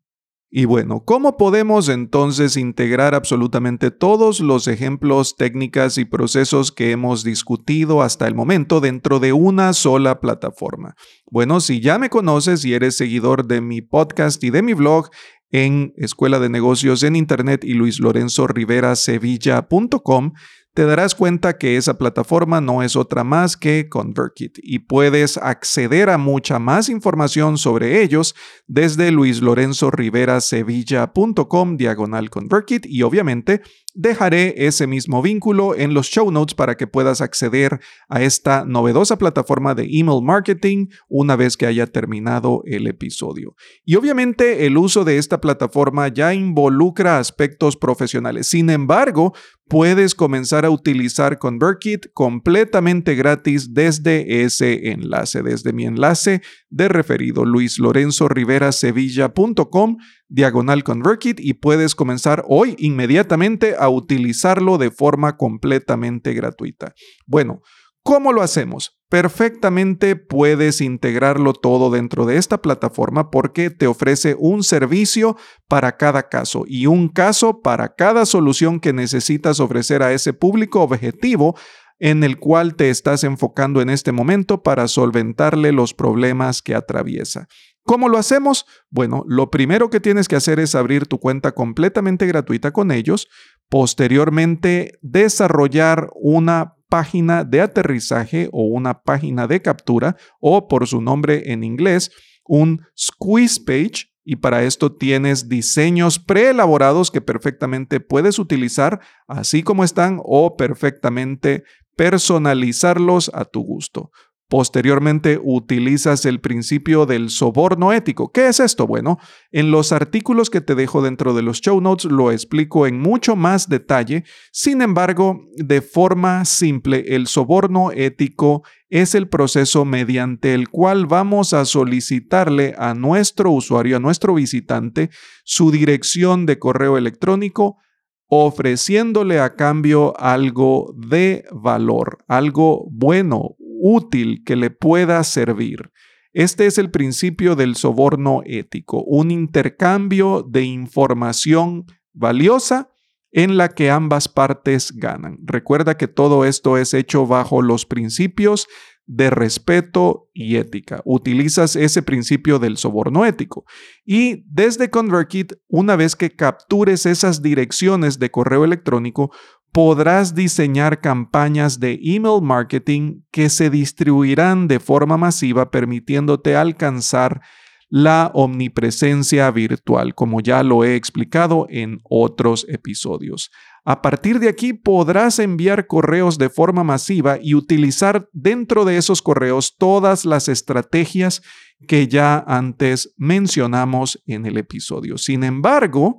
Y 0.50 0.64
bueno, 0.64 1.04
¿cómo 1.04 1.36
podemos 1.36 1.90
entonces 1.90 2.56
integrar 2.56 3.16
absolutamente 3.16 3.92
todos 3.92 4.40
los 4.40 4.70
ejemplos, 4.70 5.36
técnicas 5.36 5.98
y 5.98 6.06
procesos 6.06 6.72
que 6.72 6.92
hemos 6.92 7.26
discutido 7.26 8.02
hasta 8.02 8.28
el 8.28 8.36
momento 8.36 8.80
dentro 8.80 9.20
de 9.20 9.34
una 9.34 9.74
sola 9.74 10.22
plataforma? 10.22 10.96
Bueno, 11.30 11.60
si 11.60 11.82
ya 11.82 12.00
me 12.00 12.10
conoces 12.10 12.64
y 12.64 12.74
eres 12.74 12.96
seguidor 12.96 13.46
de 13.46 13.60
mi 13.60 13.82
podcast 13.82 14.42
y 14.42 14.50
de 14.50 14.62
mi 14.62 14.74
blog 14.74 15.10
en 15.52 15.94
Escuela 15.98 16.40
de 16.40 16.50
Negocios 16.50 17.04
en 17.04 17.18
Internet 17.18 17.66
y 17.66 17.74
Luis 17.74 18.00
Lorenzo 18.00 18.48
Rivera 18.48 18.96
Sevilla.com, 18.96 20.32
te 20.78 20.86
darás 20.86 21.16
cuenta 21.16 21.58
que 21.58 21.76
esa 21.76 21.98
plataforma 21.98 22.62
no 22.62 22.84
es 22.84 22.96
otra 22.96 23.24
más 23.24 23.58
que 23.58 23.90
ConvertKit 23.90 24.60
y 24.62 24.78
puedes 24.78 25.38
acceder 25.38 26.12
a 26.12 26.20
mucha 26.20 26.60
más 26.60 26.88
información 26.88 27.58
sobre 27.58 28.04
ellos 28.04 28.36
desde 28.68 29.10
luislorenzorriverasevilla.com 29.10 31.78
diagonal 31.78 32.30
ConvertKit 32.30 32.86
y 32.86 33.02
obviamente 33.02 33.64
Dejaré 34.00 34.68
ese 34.68 34.86
mismo 34.86 35.24
vínculo 35.24 35.76
en 35.76 35.96
los 35.96 36.06
show 36.06 36.30
notes 36.30 36.54
para 36.54 36.78
que 36.78 36.86
puedas 36.86 37.20
acceder 37.20 37.80
a 38.10 38.22
esta 38.22 38.64
novedosa 38.64 39.18
plataforma 39.18 39.74
de 39.74 39.88
email 39.90 40.22
marketing 40.22 40.86
una 41.10 41.36
vez 41.36 41.58
que 41.58 41.66
haya 41.66 41.88
terminado 41.88 42.62
el 42.66 42.86
episodio. 42.86 43.56
Y 43.86 43.96
obviamente 43.96 44.68
el 44.68 44.78
uso 44.78 45.04
de 45.04 45.18
esta 45.18 45.42
plataforma 45.42 46.10
ya 46.10 46.36
involucra 46.36 47.18
aspectos 47.18 47.76
profesionales. 47.76 48.46
Sin 48.46 48.70
embargo, 48.70 49.34
puedes 49.68 50.16
comenzar 50.16 50.66
a 50.66 50.70
utilizar 50.70 51.40
ConvertKit 51.40 52.14
completamente 52.14 53.16
gratis 53.16 53.74
desde 53.74 54.44
ese 54.44 54.92
enlace, 54.92 55.42
desde 55.44 55.74
mi 55.74 55.86
enlace 55.86 56.42
de 56.70 56.88
referido 56.88 57.44
luislorenzorriverasevilla.com 57.46 59.98
diagonal 60.30 60.84
ConvertKit 60.84 61.40
y 61.40 61.54
puedes 61.54 61.96
comenzar 61.96 62.44
hoy 62.48 62.76
inmediatamente 62.78 63.76
a 63.78 63.90
utilizarlo 63.90 64.78
de 64.78 64.92
forma 64.92 65.38
completamente 65.38 66.34
gratuita. 66.34 66.94
Bueno, 67.26 67.62
¿cómo 68.08 68.32
lo 68.32 68.42
hacemos? 68.42 69.02
Perfectamente 69.10 70.16
puedes 70.16 70.80
integrarlo 70.80 71.52
todo 71.52 71.90
dentro 71.90 72.26
de 72.26 72.38
esta 72.38 72.62
plataforma 72.62 73.30
porque 73.30 73.70
te 73.70 73.86
ofrece 73.86 74.34
un 74.40 74.64
servicio 74.64 75.36
para 75.68 75.98
cada 75.98 76.30
caso 76.30 76.64
y 76.66 76.86
un 76.86 77.10
caso 77.10 77.62
para 77.62 77.96
cada 77.96 78.26
solución 78.26 78.80
que 78.80 78.94
necesitas 78.94 79.60
ofrecer 79.60 80.04
a 80.04 80.14
ese 80.14 80.32
público 80.32 80.82
objetivo 80.84 81.58
en 82.00 82.24
el 82.24 82.40
cual 82.40 82.76
te 82.76 82.90
estás 82.90 83.26
enfocando 83.26 83.82
en 83.82 83.90
este 83.90 84.14
momento 84.14 84.64
para 84.64 84.88
solventarle 84.88 85.74
los 85.74 85.94
problemas 85.94 86.62
que 86.62 86.76
atraviesa. 86.76 87.50
¿Cómo 87.84 88.08
lo 88.08 88.18
hacemos? 88.18 88.66
Bueno, 88.90 89.26
lo 89.28 89.52
primero 89.52 89.90
que 89.90 90.00
tienes 90.00 90.30
que 90.30 90.38
hacer 90.38 90.62
es 90.62 90.76
abrir 90.76 91.08
tu 91.08 91.20
cuenta 91.20 91.52
completamente 91.52 92.26
gratuita 92.26 92.72
con 92.72 92.92
ellos, 92.92 93.28
posteriormente 93.68 94.98
desarrollar 95.02 96.10
una 96.16 96.77
página 96.90 97.44
de 97.44 97.62
aterrizaje 97.62 98.50
o 98.52 98.64
una 98.64 99.02
página 99.02 99.48
de 99.48 99.62
captura 99.62 100.16
o 100.40 100.68
por 100.68 100.88
su 100.88 101.02
nombre 101.02 101.52
en 101.52 101.64
inglés, 101.64 102.12
un 102.46 102.82
squeeze 102.98 103.60
page 103.60 104.12
y 104.24 104.38
para 104.38 104.64
esto 104.64 104.94
tienes 104.94 105.48
diseños 105.48 106.20
preelaborados 106.20 107.12
que 107.12 107.22
perfectamente 107.22 108.00
puedes 108.00 108.40
utilizar 108.40 109.00
así 109.28 109.64
como 109.64 109.84
están 109.84 110.20
o 110.24 110.58
perfectamente 110.58 111.64
personalizarlos 111.96 113.32
a 113.34 113.46
tu 113.46 113.62
gusto. 113.62 114.12
Posteriormente 114.50 115.42
utilizas 115.44 116.26
el 116.26 116.40
principio 116.40 117.06
del 117.06 117.30
soborno 117.30 117.92
ético. 117.92 118.32
¿Qué 118.32 118.48
es 118.48 118.62
esto? 118.62 118.88
Bueno, 118.88 119.20
en 119.52 119.72
los 119.72 119.92
artículos 119.92 120.50
que 120.50 120.62
te 120.62 120.74
dejo 120.74 121.02
dentro 121.02 121.34
de 121.34 121.42
los 121.42 121.60
show 121.60 121.82
notes 121.82 122.10
lo 122.10 122.32
explico 122.32 122.88
en 122.88 122.98
mucho 122.98 123.36
más 123.36 123.68
detalle. 123.68 124.24
Sin 124.54 124.82
embargo, 124.82 125.42
de 125.58 125.82
forma 125.82 126.46
simple, 126.46 127.04
el 127.10 127.28
soborno 127.28 127.92
ético 127.92 128.64
es 128.90 129.16
el 129.16 129.28
proceso 129.28 129.84
mediante 129.84 130.54
el 130.54 130.70
cual 130.70 131.08
vamos 131.08 131.52
a 131.52 131.66
solicitarle 131.66 132.74
a 132.78 132.94
nuestro 132.94 133.52
usuario, 133.52 133.98
a 133.98 134.00
nuestro 134.00 134.34
visitante, 134.34 135.10
su 135.44 135.72
dirección 135.72 136.46
de 136.46 136.58
correo 136.58 136.98
electrónico 136.98 137.80
ofreciéndole 138.28 139.40
a 139.40 139.56
cambio 139.56 140.18
algo 140.20 140.94
de 140.98 141.46
valor, 141.52 142.20
algo 142.28 142.88
bueno, 142.92 143.56
útil 143.80 144.44
que 144.46 144.56
le 144.56 144.70
pueda 144.70 145.24
servir. 145.24 145.92
Este 146.34 146.66
es 146.68 146.78
el 146.78 146.92
principio 146.92 147.56
del 147.56 147.76
soborno 147.76 148.42
ético, 148.46 149.04
un 149.04 149.32
intercambio 149.32 150.46
de 150.48 150.64
información 150.64 151.86
valiosa 152.14 152.90
en 153.32 153.58
la 153.58 153.70
que 153.70 153.90
ambas 153.90 154.28
partes 154.28 154.92
ganan. 154.96 155.40
Recuerda 155.44 155.98
que 155.98 156.08
todo 156.08 156.46
esto 156.46 156.78
es 156.78 156.94
hecho 156.94 157.26
bajo 157.26 157.62
los 157.62 157.86
principios 157.86 158.68
de 159.08 159.30
respeto 159.30 160.30
y 160.34 160.58
ética. 160.58 161.02
Utilizas 161.06 161.76
ese 161.76 162.04
principio 162.04 162.60
del 162.60 162.78
soborno 162.78 163.26
ético. 163.26 163.66
Y 164.06 164.44
desde 164.48 164.90
ConvertKit, 164.90 165.54
una 165.68 165.96
vez 165.96 166.16
que 166.16 166.36
captures 166.36 167.06
esas 167.06 167.42
direcciones 167.42 168.20
de 168.20 168.30
correo 168.30 168.66
electrónico, 168.66 169.32
podrás 169.78 170.34
diseñar 170.34 171.02
campañas 171.02 171.80
de 171.80 172.00
email 172.02 172.42
marketing 172.42 173.22
que 173.30 173.48
se 173.48 173.70
distribuirán 173.70 174.68
de 174.68 174.80
forma 174.80 175.18
masiva 175.18 175.70
permitiéndote 175.70 176.56
alcanzar 176.56 177.42
la 177.88 178.32
omnipresencia 178.34 179.52
virtual, 179.52 180.16
como 180.16 180.42
ya 180.42 180.64
lo 180.64 180.84
he 180.84 180.96
explicado 180.96 181.68
en 181.70 182.00
otros 182.10 182.66
episodios. 182.68 183.52
A 183.86 184.02
partir 184.02 184.40
de 184.40 184.50
aquí 184.50 184.74
podrás 184.74 185.38
enviar 185.38 185.86
correos 185.86 186.40
de 186.40 186.50
forma 186.50 186.84
masiva 186.84 187.38
y 187.40 187.54
utilizar 187.54 188.28
dentro 188.34 188.84
de 188.84 188.98
esos 188.98 189.22
correos 189.22 189.76
todas 189.78 190.26
las 190.26 190.50
estrategias 190.50 191.44
que 191.88 192.08
ya 192.08 192.44
antes 192.48 193.14
mencionamos 193.16 194.20
en 194.26 194.48
el 194.48 194.58
episodio. 194.58 195.20
Sin 195.20 195.44
embargo, 195.44 196.18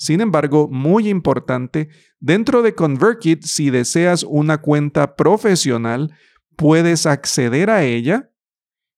sin 0.00 0.22
embargo, 0.22 0.66
muy 0.72 1.10
importante, 1.10 1.90
dentro 2.20 2.62
de 2.62 2.74
ConvertKit, 2.74 3.42
si 3.42 3.68
deseas 3.68 4.24
una 4.26 4.56
cuenta 4.62 5.14
profesional, 5.14 6.14
puedes 6.56 7.04
acceder 7.04 7.68
a 7.68 7.84
ella 7.84 8.30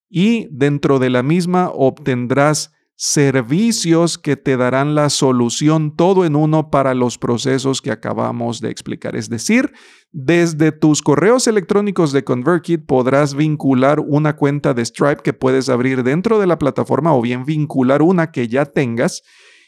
y 0.08 0.46
dentro 0.52 1.00
de 1.00 1.10
la 1.10 1.24
misma 1.24 1.70
obtendrás 1.74 2.70
servicios 2.94 4.16
que 4.16 4.36
te 4.36 4.56
darán 4.56 4.94
la 4.94 5.10
solución 5.10 5.96
todo 5.96 6.24
en 6.24 6.36
uno 6.36 6.70
para 6.70 6.94
los 6.94 7.18
procesos 7.18 7.82
que 7.82 7.90
acabamos 7.90 8.60
de 8.60 8.70
explicar. 8.70 9.16
Es 9.16 9.28
decir, 9.28 9.72
desde 10.12 10.70
tus 10.70 11.02
correos 11.02 11.48
electrónicos 11.48 12.12
de 12.12 12.22
ConvertKit 12.22 12.86
podrás 12.86 13.34
vincular 13.34 13.98
una 13.98 14.36
cuenta 14.36 14.72
de 14.72 14.84
Stripe 14.84 15.22
que 15.24 15.32
puedes 15.32 15.68
abrir 15.68 16.04
dentro 16.04 16.38
de 16.38 16.46
la 16.46 16.60
plataforma 16.60 17.12
o 17.12 17.20
bien 17.20 17.44
vincular 17.44 18.02
una 18.02 18.30
que 18.30 18.46
ya 18.46 18.66
tengas. 18.66 19.22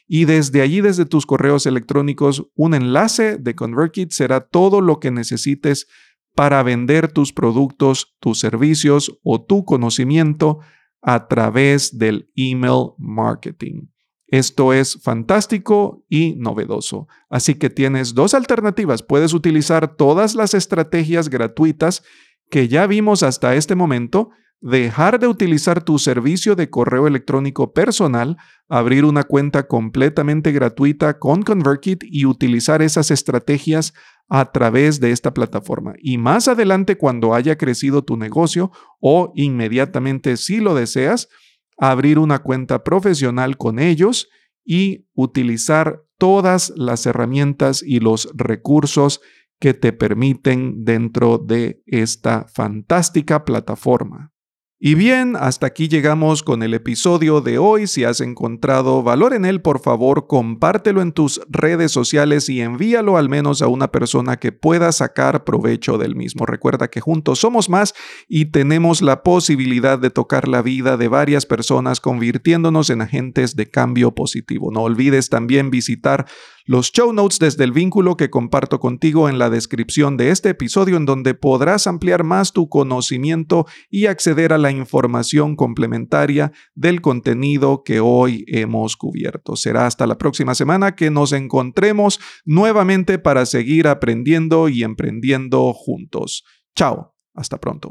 Y 0.06 0.26
desde 0.26 0.60
allí, 0.60 0.80
desde 0.80 1.06
tus 1.06 1.26
correos 1.26 1.66
electrónicos, 1.66 2.46
un 2.54 2.74
enlace 2.74 3.38
de 3.38 3.54
ConvertKit 3.54 4.10
será 4.12 4.40
todo 4.40 4.80
lo 4.80 5.00
que 5.00 5.10
necesites 5.10 5.86
para 6.34 6.62
vender 6.62 7.10
tus 7.10 7.32
productos, 7.32 8.14
tus 8.20 8.38
servicios 8.38 9.18
o 9.22 9.42
tu 9.42 9.64
conocimiento 9.64 10.60
a 11.00 11.28
través 11.28 11.98
del 11.98 12.30
email 12.34 12.92
marketing. 12.98 13.88
Esto 14.26 14.72
es 14.72 15.00
fantástico 15.00 16.04
y 16.08 16.34
novedoso. 16.34 17.06
Así 17.28 17.54
que 17.54 17.70
tienes 17.70 18.14
dos 18.14 18.34
alternativas. 18.34 19.02
Puedes 19.02 19.32
utilizar 19.32 19.96
todas 19.96 20.34
las 20.34 20.54
estrategias 20.54 21.28
gratuitas 21.28 22.02
que 22.50 22.68
ya 22.68 22.86
vimos 22.86 23.22
hasta 23.22 23.54
este 23.54 23.74
momento, 23.74 24.30
dejar 24.64 25.18
de 25.18 25.28
utilizar 25.28 25.84
tu 25.84 25.98
servicio 25.98 26.56
de 26.56 26.70
correo 26.70 27.06
electrónico 27.06 27.74
personal, 27.74 28.38
abrir 28.66 29.04
una 29.04 29.22
cuenta 29.22 29.68
completamente 29.68 30.52
gratuita 30.52 31.18
con 31.18 31.42
ConvertKit 31.42 32.02
y 32.04 32.24
utilizar 32.24 32.80
esas 32.80 33.10
estrategias 33.10 33.92
a 34.26 34.52
través 34.52 35.00
de 35.00 35.10
esta 35.10 35.34
plataforma. 35.34 35.92
Y 35.98 36.16
más 36.16 36.48
adelante, 36.48 36.96
cuando 36.96 37.34
haya 37.34 37.58
crecido 37.58 38.04
tu 38.04 38.16
negocio 38.16 38.72
o 39.00 39.32
inmediatamente 39.34 40.38
si 40.38 40.60
lo 40.60 40.74
deseas, 40.74 41.28
abrir 41.76 42.18
una 42.18 42.38
cuenta 42.38 42.84
profesional 42.84 43.58
con 43.58 43.78
ellos 43.78 44.30
y 44.64 45.06
utilizar 45.12 46.04
todas 46.16 46.72
las 46.74 47.04
herramientas 47.04 47.82
y 47.82 48.00
los 48.00 48.30
recursos 48.34 49.20
que 49.60 49.74
te 49.74 49.92
permiten 49.92 50.84
dentro 50.86 51.36
de 51.36 51.82
esta 51.86 52.46
fantástica 52.48 53.44
plataforma. 53.44 54.33
Y 54.80 54.96
bien, 54.96 55.36
hasta 55.36 55.68
aquí 55.68 55.88
llegamos 55.88 56.42
con 56.42 56.62
el 56.64 56.74
episodio 56.74 57.40
de 57.40 57.58
hoy. 57.58 57.86
Si 57.86 58.02
has 58.02 58.20
encontrado 58.20 59.04
valor 59.04 59.32
en 59.32 59.44
él, 59.44 59.62
por 59.62 59.80
favor, 59.80 60.26
compártelo 60.26 61.00
en 61.00 61.12
tus 61.12 61.40
redes 61.48 61.92
sociales 61.92 62.48
y 62.48 62.60
envíalo 62.60 63.16
al 63.16 63.28
menos 63.28 63.62
a 63.62 63.68
una 63.68 63.92
persona 63.92 64.36
que 64.36 64.50
pueda 64.50 64.90
sacar 64.90 65.44
provecho 65.44 65.96
del 65.96 66.16
mismo. 66.16 66.44
Recuerda 66.44 66.88
que 66.88 67.00
juntos 67.00 67.38
somos 67.38 67.70
más 67.70 67.94
y 68.28 68.46
tenemos 68.46 69.00
la 69.00 69.22
posibilidad 69.22 69.98
de 69.98 70.10
tocar 70.10 70.48
la 70.48 70.60
vida 70.60 70.96
de 70.96 71.06
varias 71.06 71.46
personas 71.46 72.00
convirtiéndonos 72.00 72.90
en 72.90 73.00
agentes 73.00 73.54
de 73.54 73.70
cambio 73.70 74.12
positivo. 74.14 74.72
No 74.72 74.82
olvides 74.82 75.30
también 75.30 75.70
visitar 75.70 76.26
los 76.66 76.92
show 76.92 77.12
notes 77.12 77.38
desde 77.38 77.64
el 77.64 77.72
vínculo 77.72 78.16
que 78.16 78.30
comparto 78.30 78.80
contigo 78.80 79.28
en 79.28 79.38
la 79.38 79.50
descripción 79.50 80.16
de 80.16 80.30
este 80.30 80.50
episodio 80.50 80.96
en 80.96 81.04
donde 81.04 81.34
podrás 81.34 81.86
ampliar 81.86 82.24
más 82.24 82.52
tu 82.52 82.68
conocimiento 82.68 83.66
y 83.90 84.06
acceder 84.06 84.52
a 84.52 84.58
la 84.58 84.70
información 84.70 85.56
complementaria 85.56 86.52
del 86.74 87.02
contenido 87.02 87.82
que 87.84 88.00
hoy 88.00 88.44
hemos 88.48 88.96
cubierto. 88.96 89.56
Será 89.56 89.86
hasta 89.86 90.06
la 90.06 90.16
próxima 90.16 90.54
semana 90.54 90.94
que 90.94 91.10
nos 91.10 91.32
encontremos 91.32 92.18
nuevamente 92.46 93.18
para 93.18 93.44
seguir 93.44 93.86
aprendiendo 93.86 94.70
y 94.70 94.84
emprendiendo 94.84 95.72
juntos. 95.74 96.44
Chao, 96.74 97.14
hasta 97.34 97.60
pronto. 97.60 97.90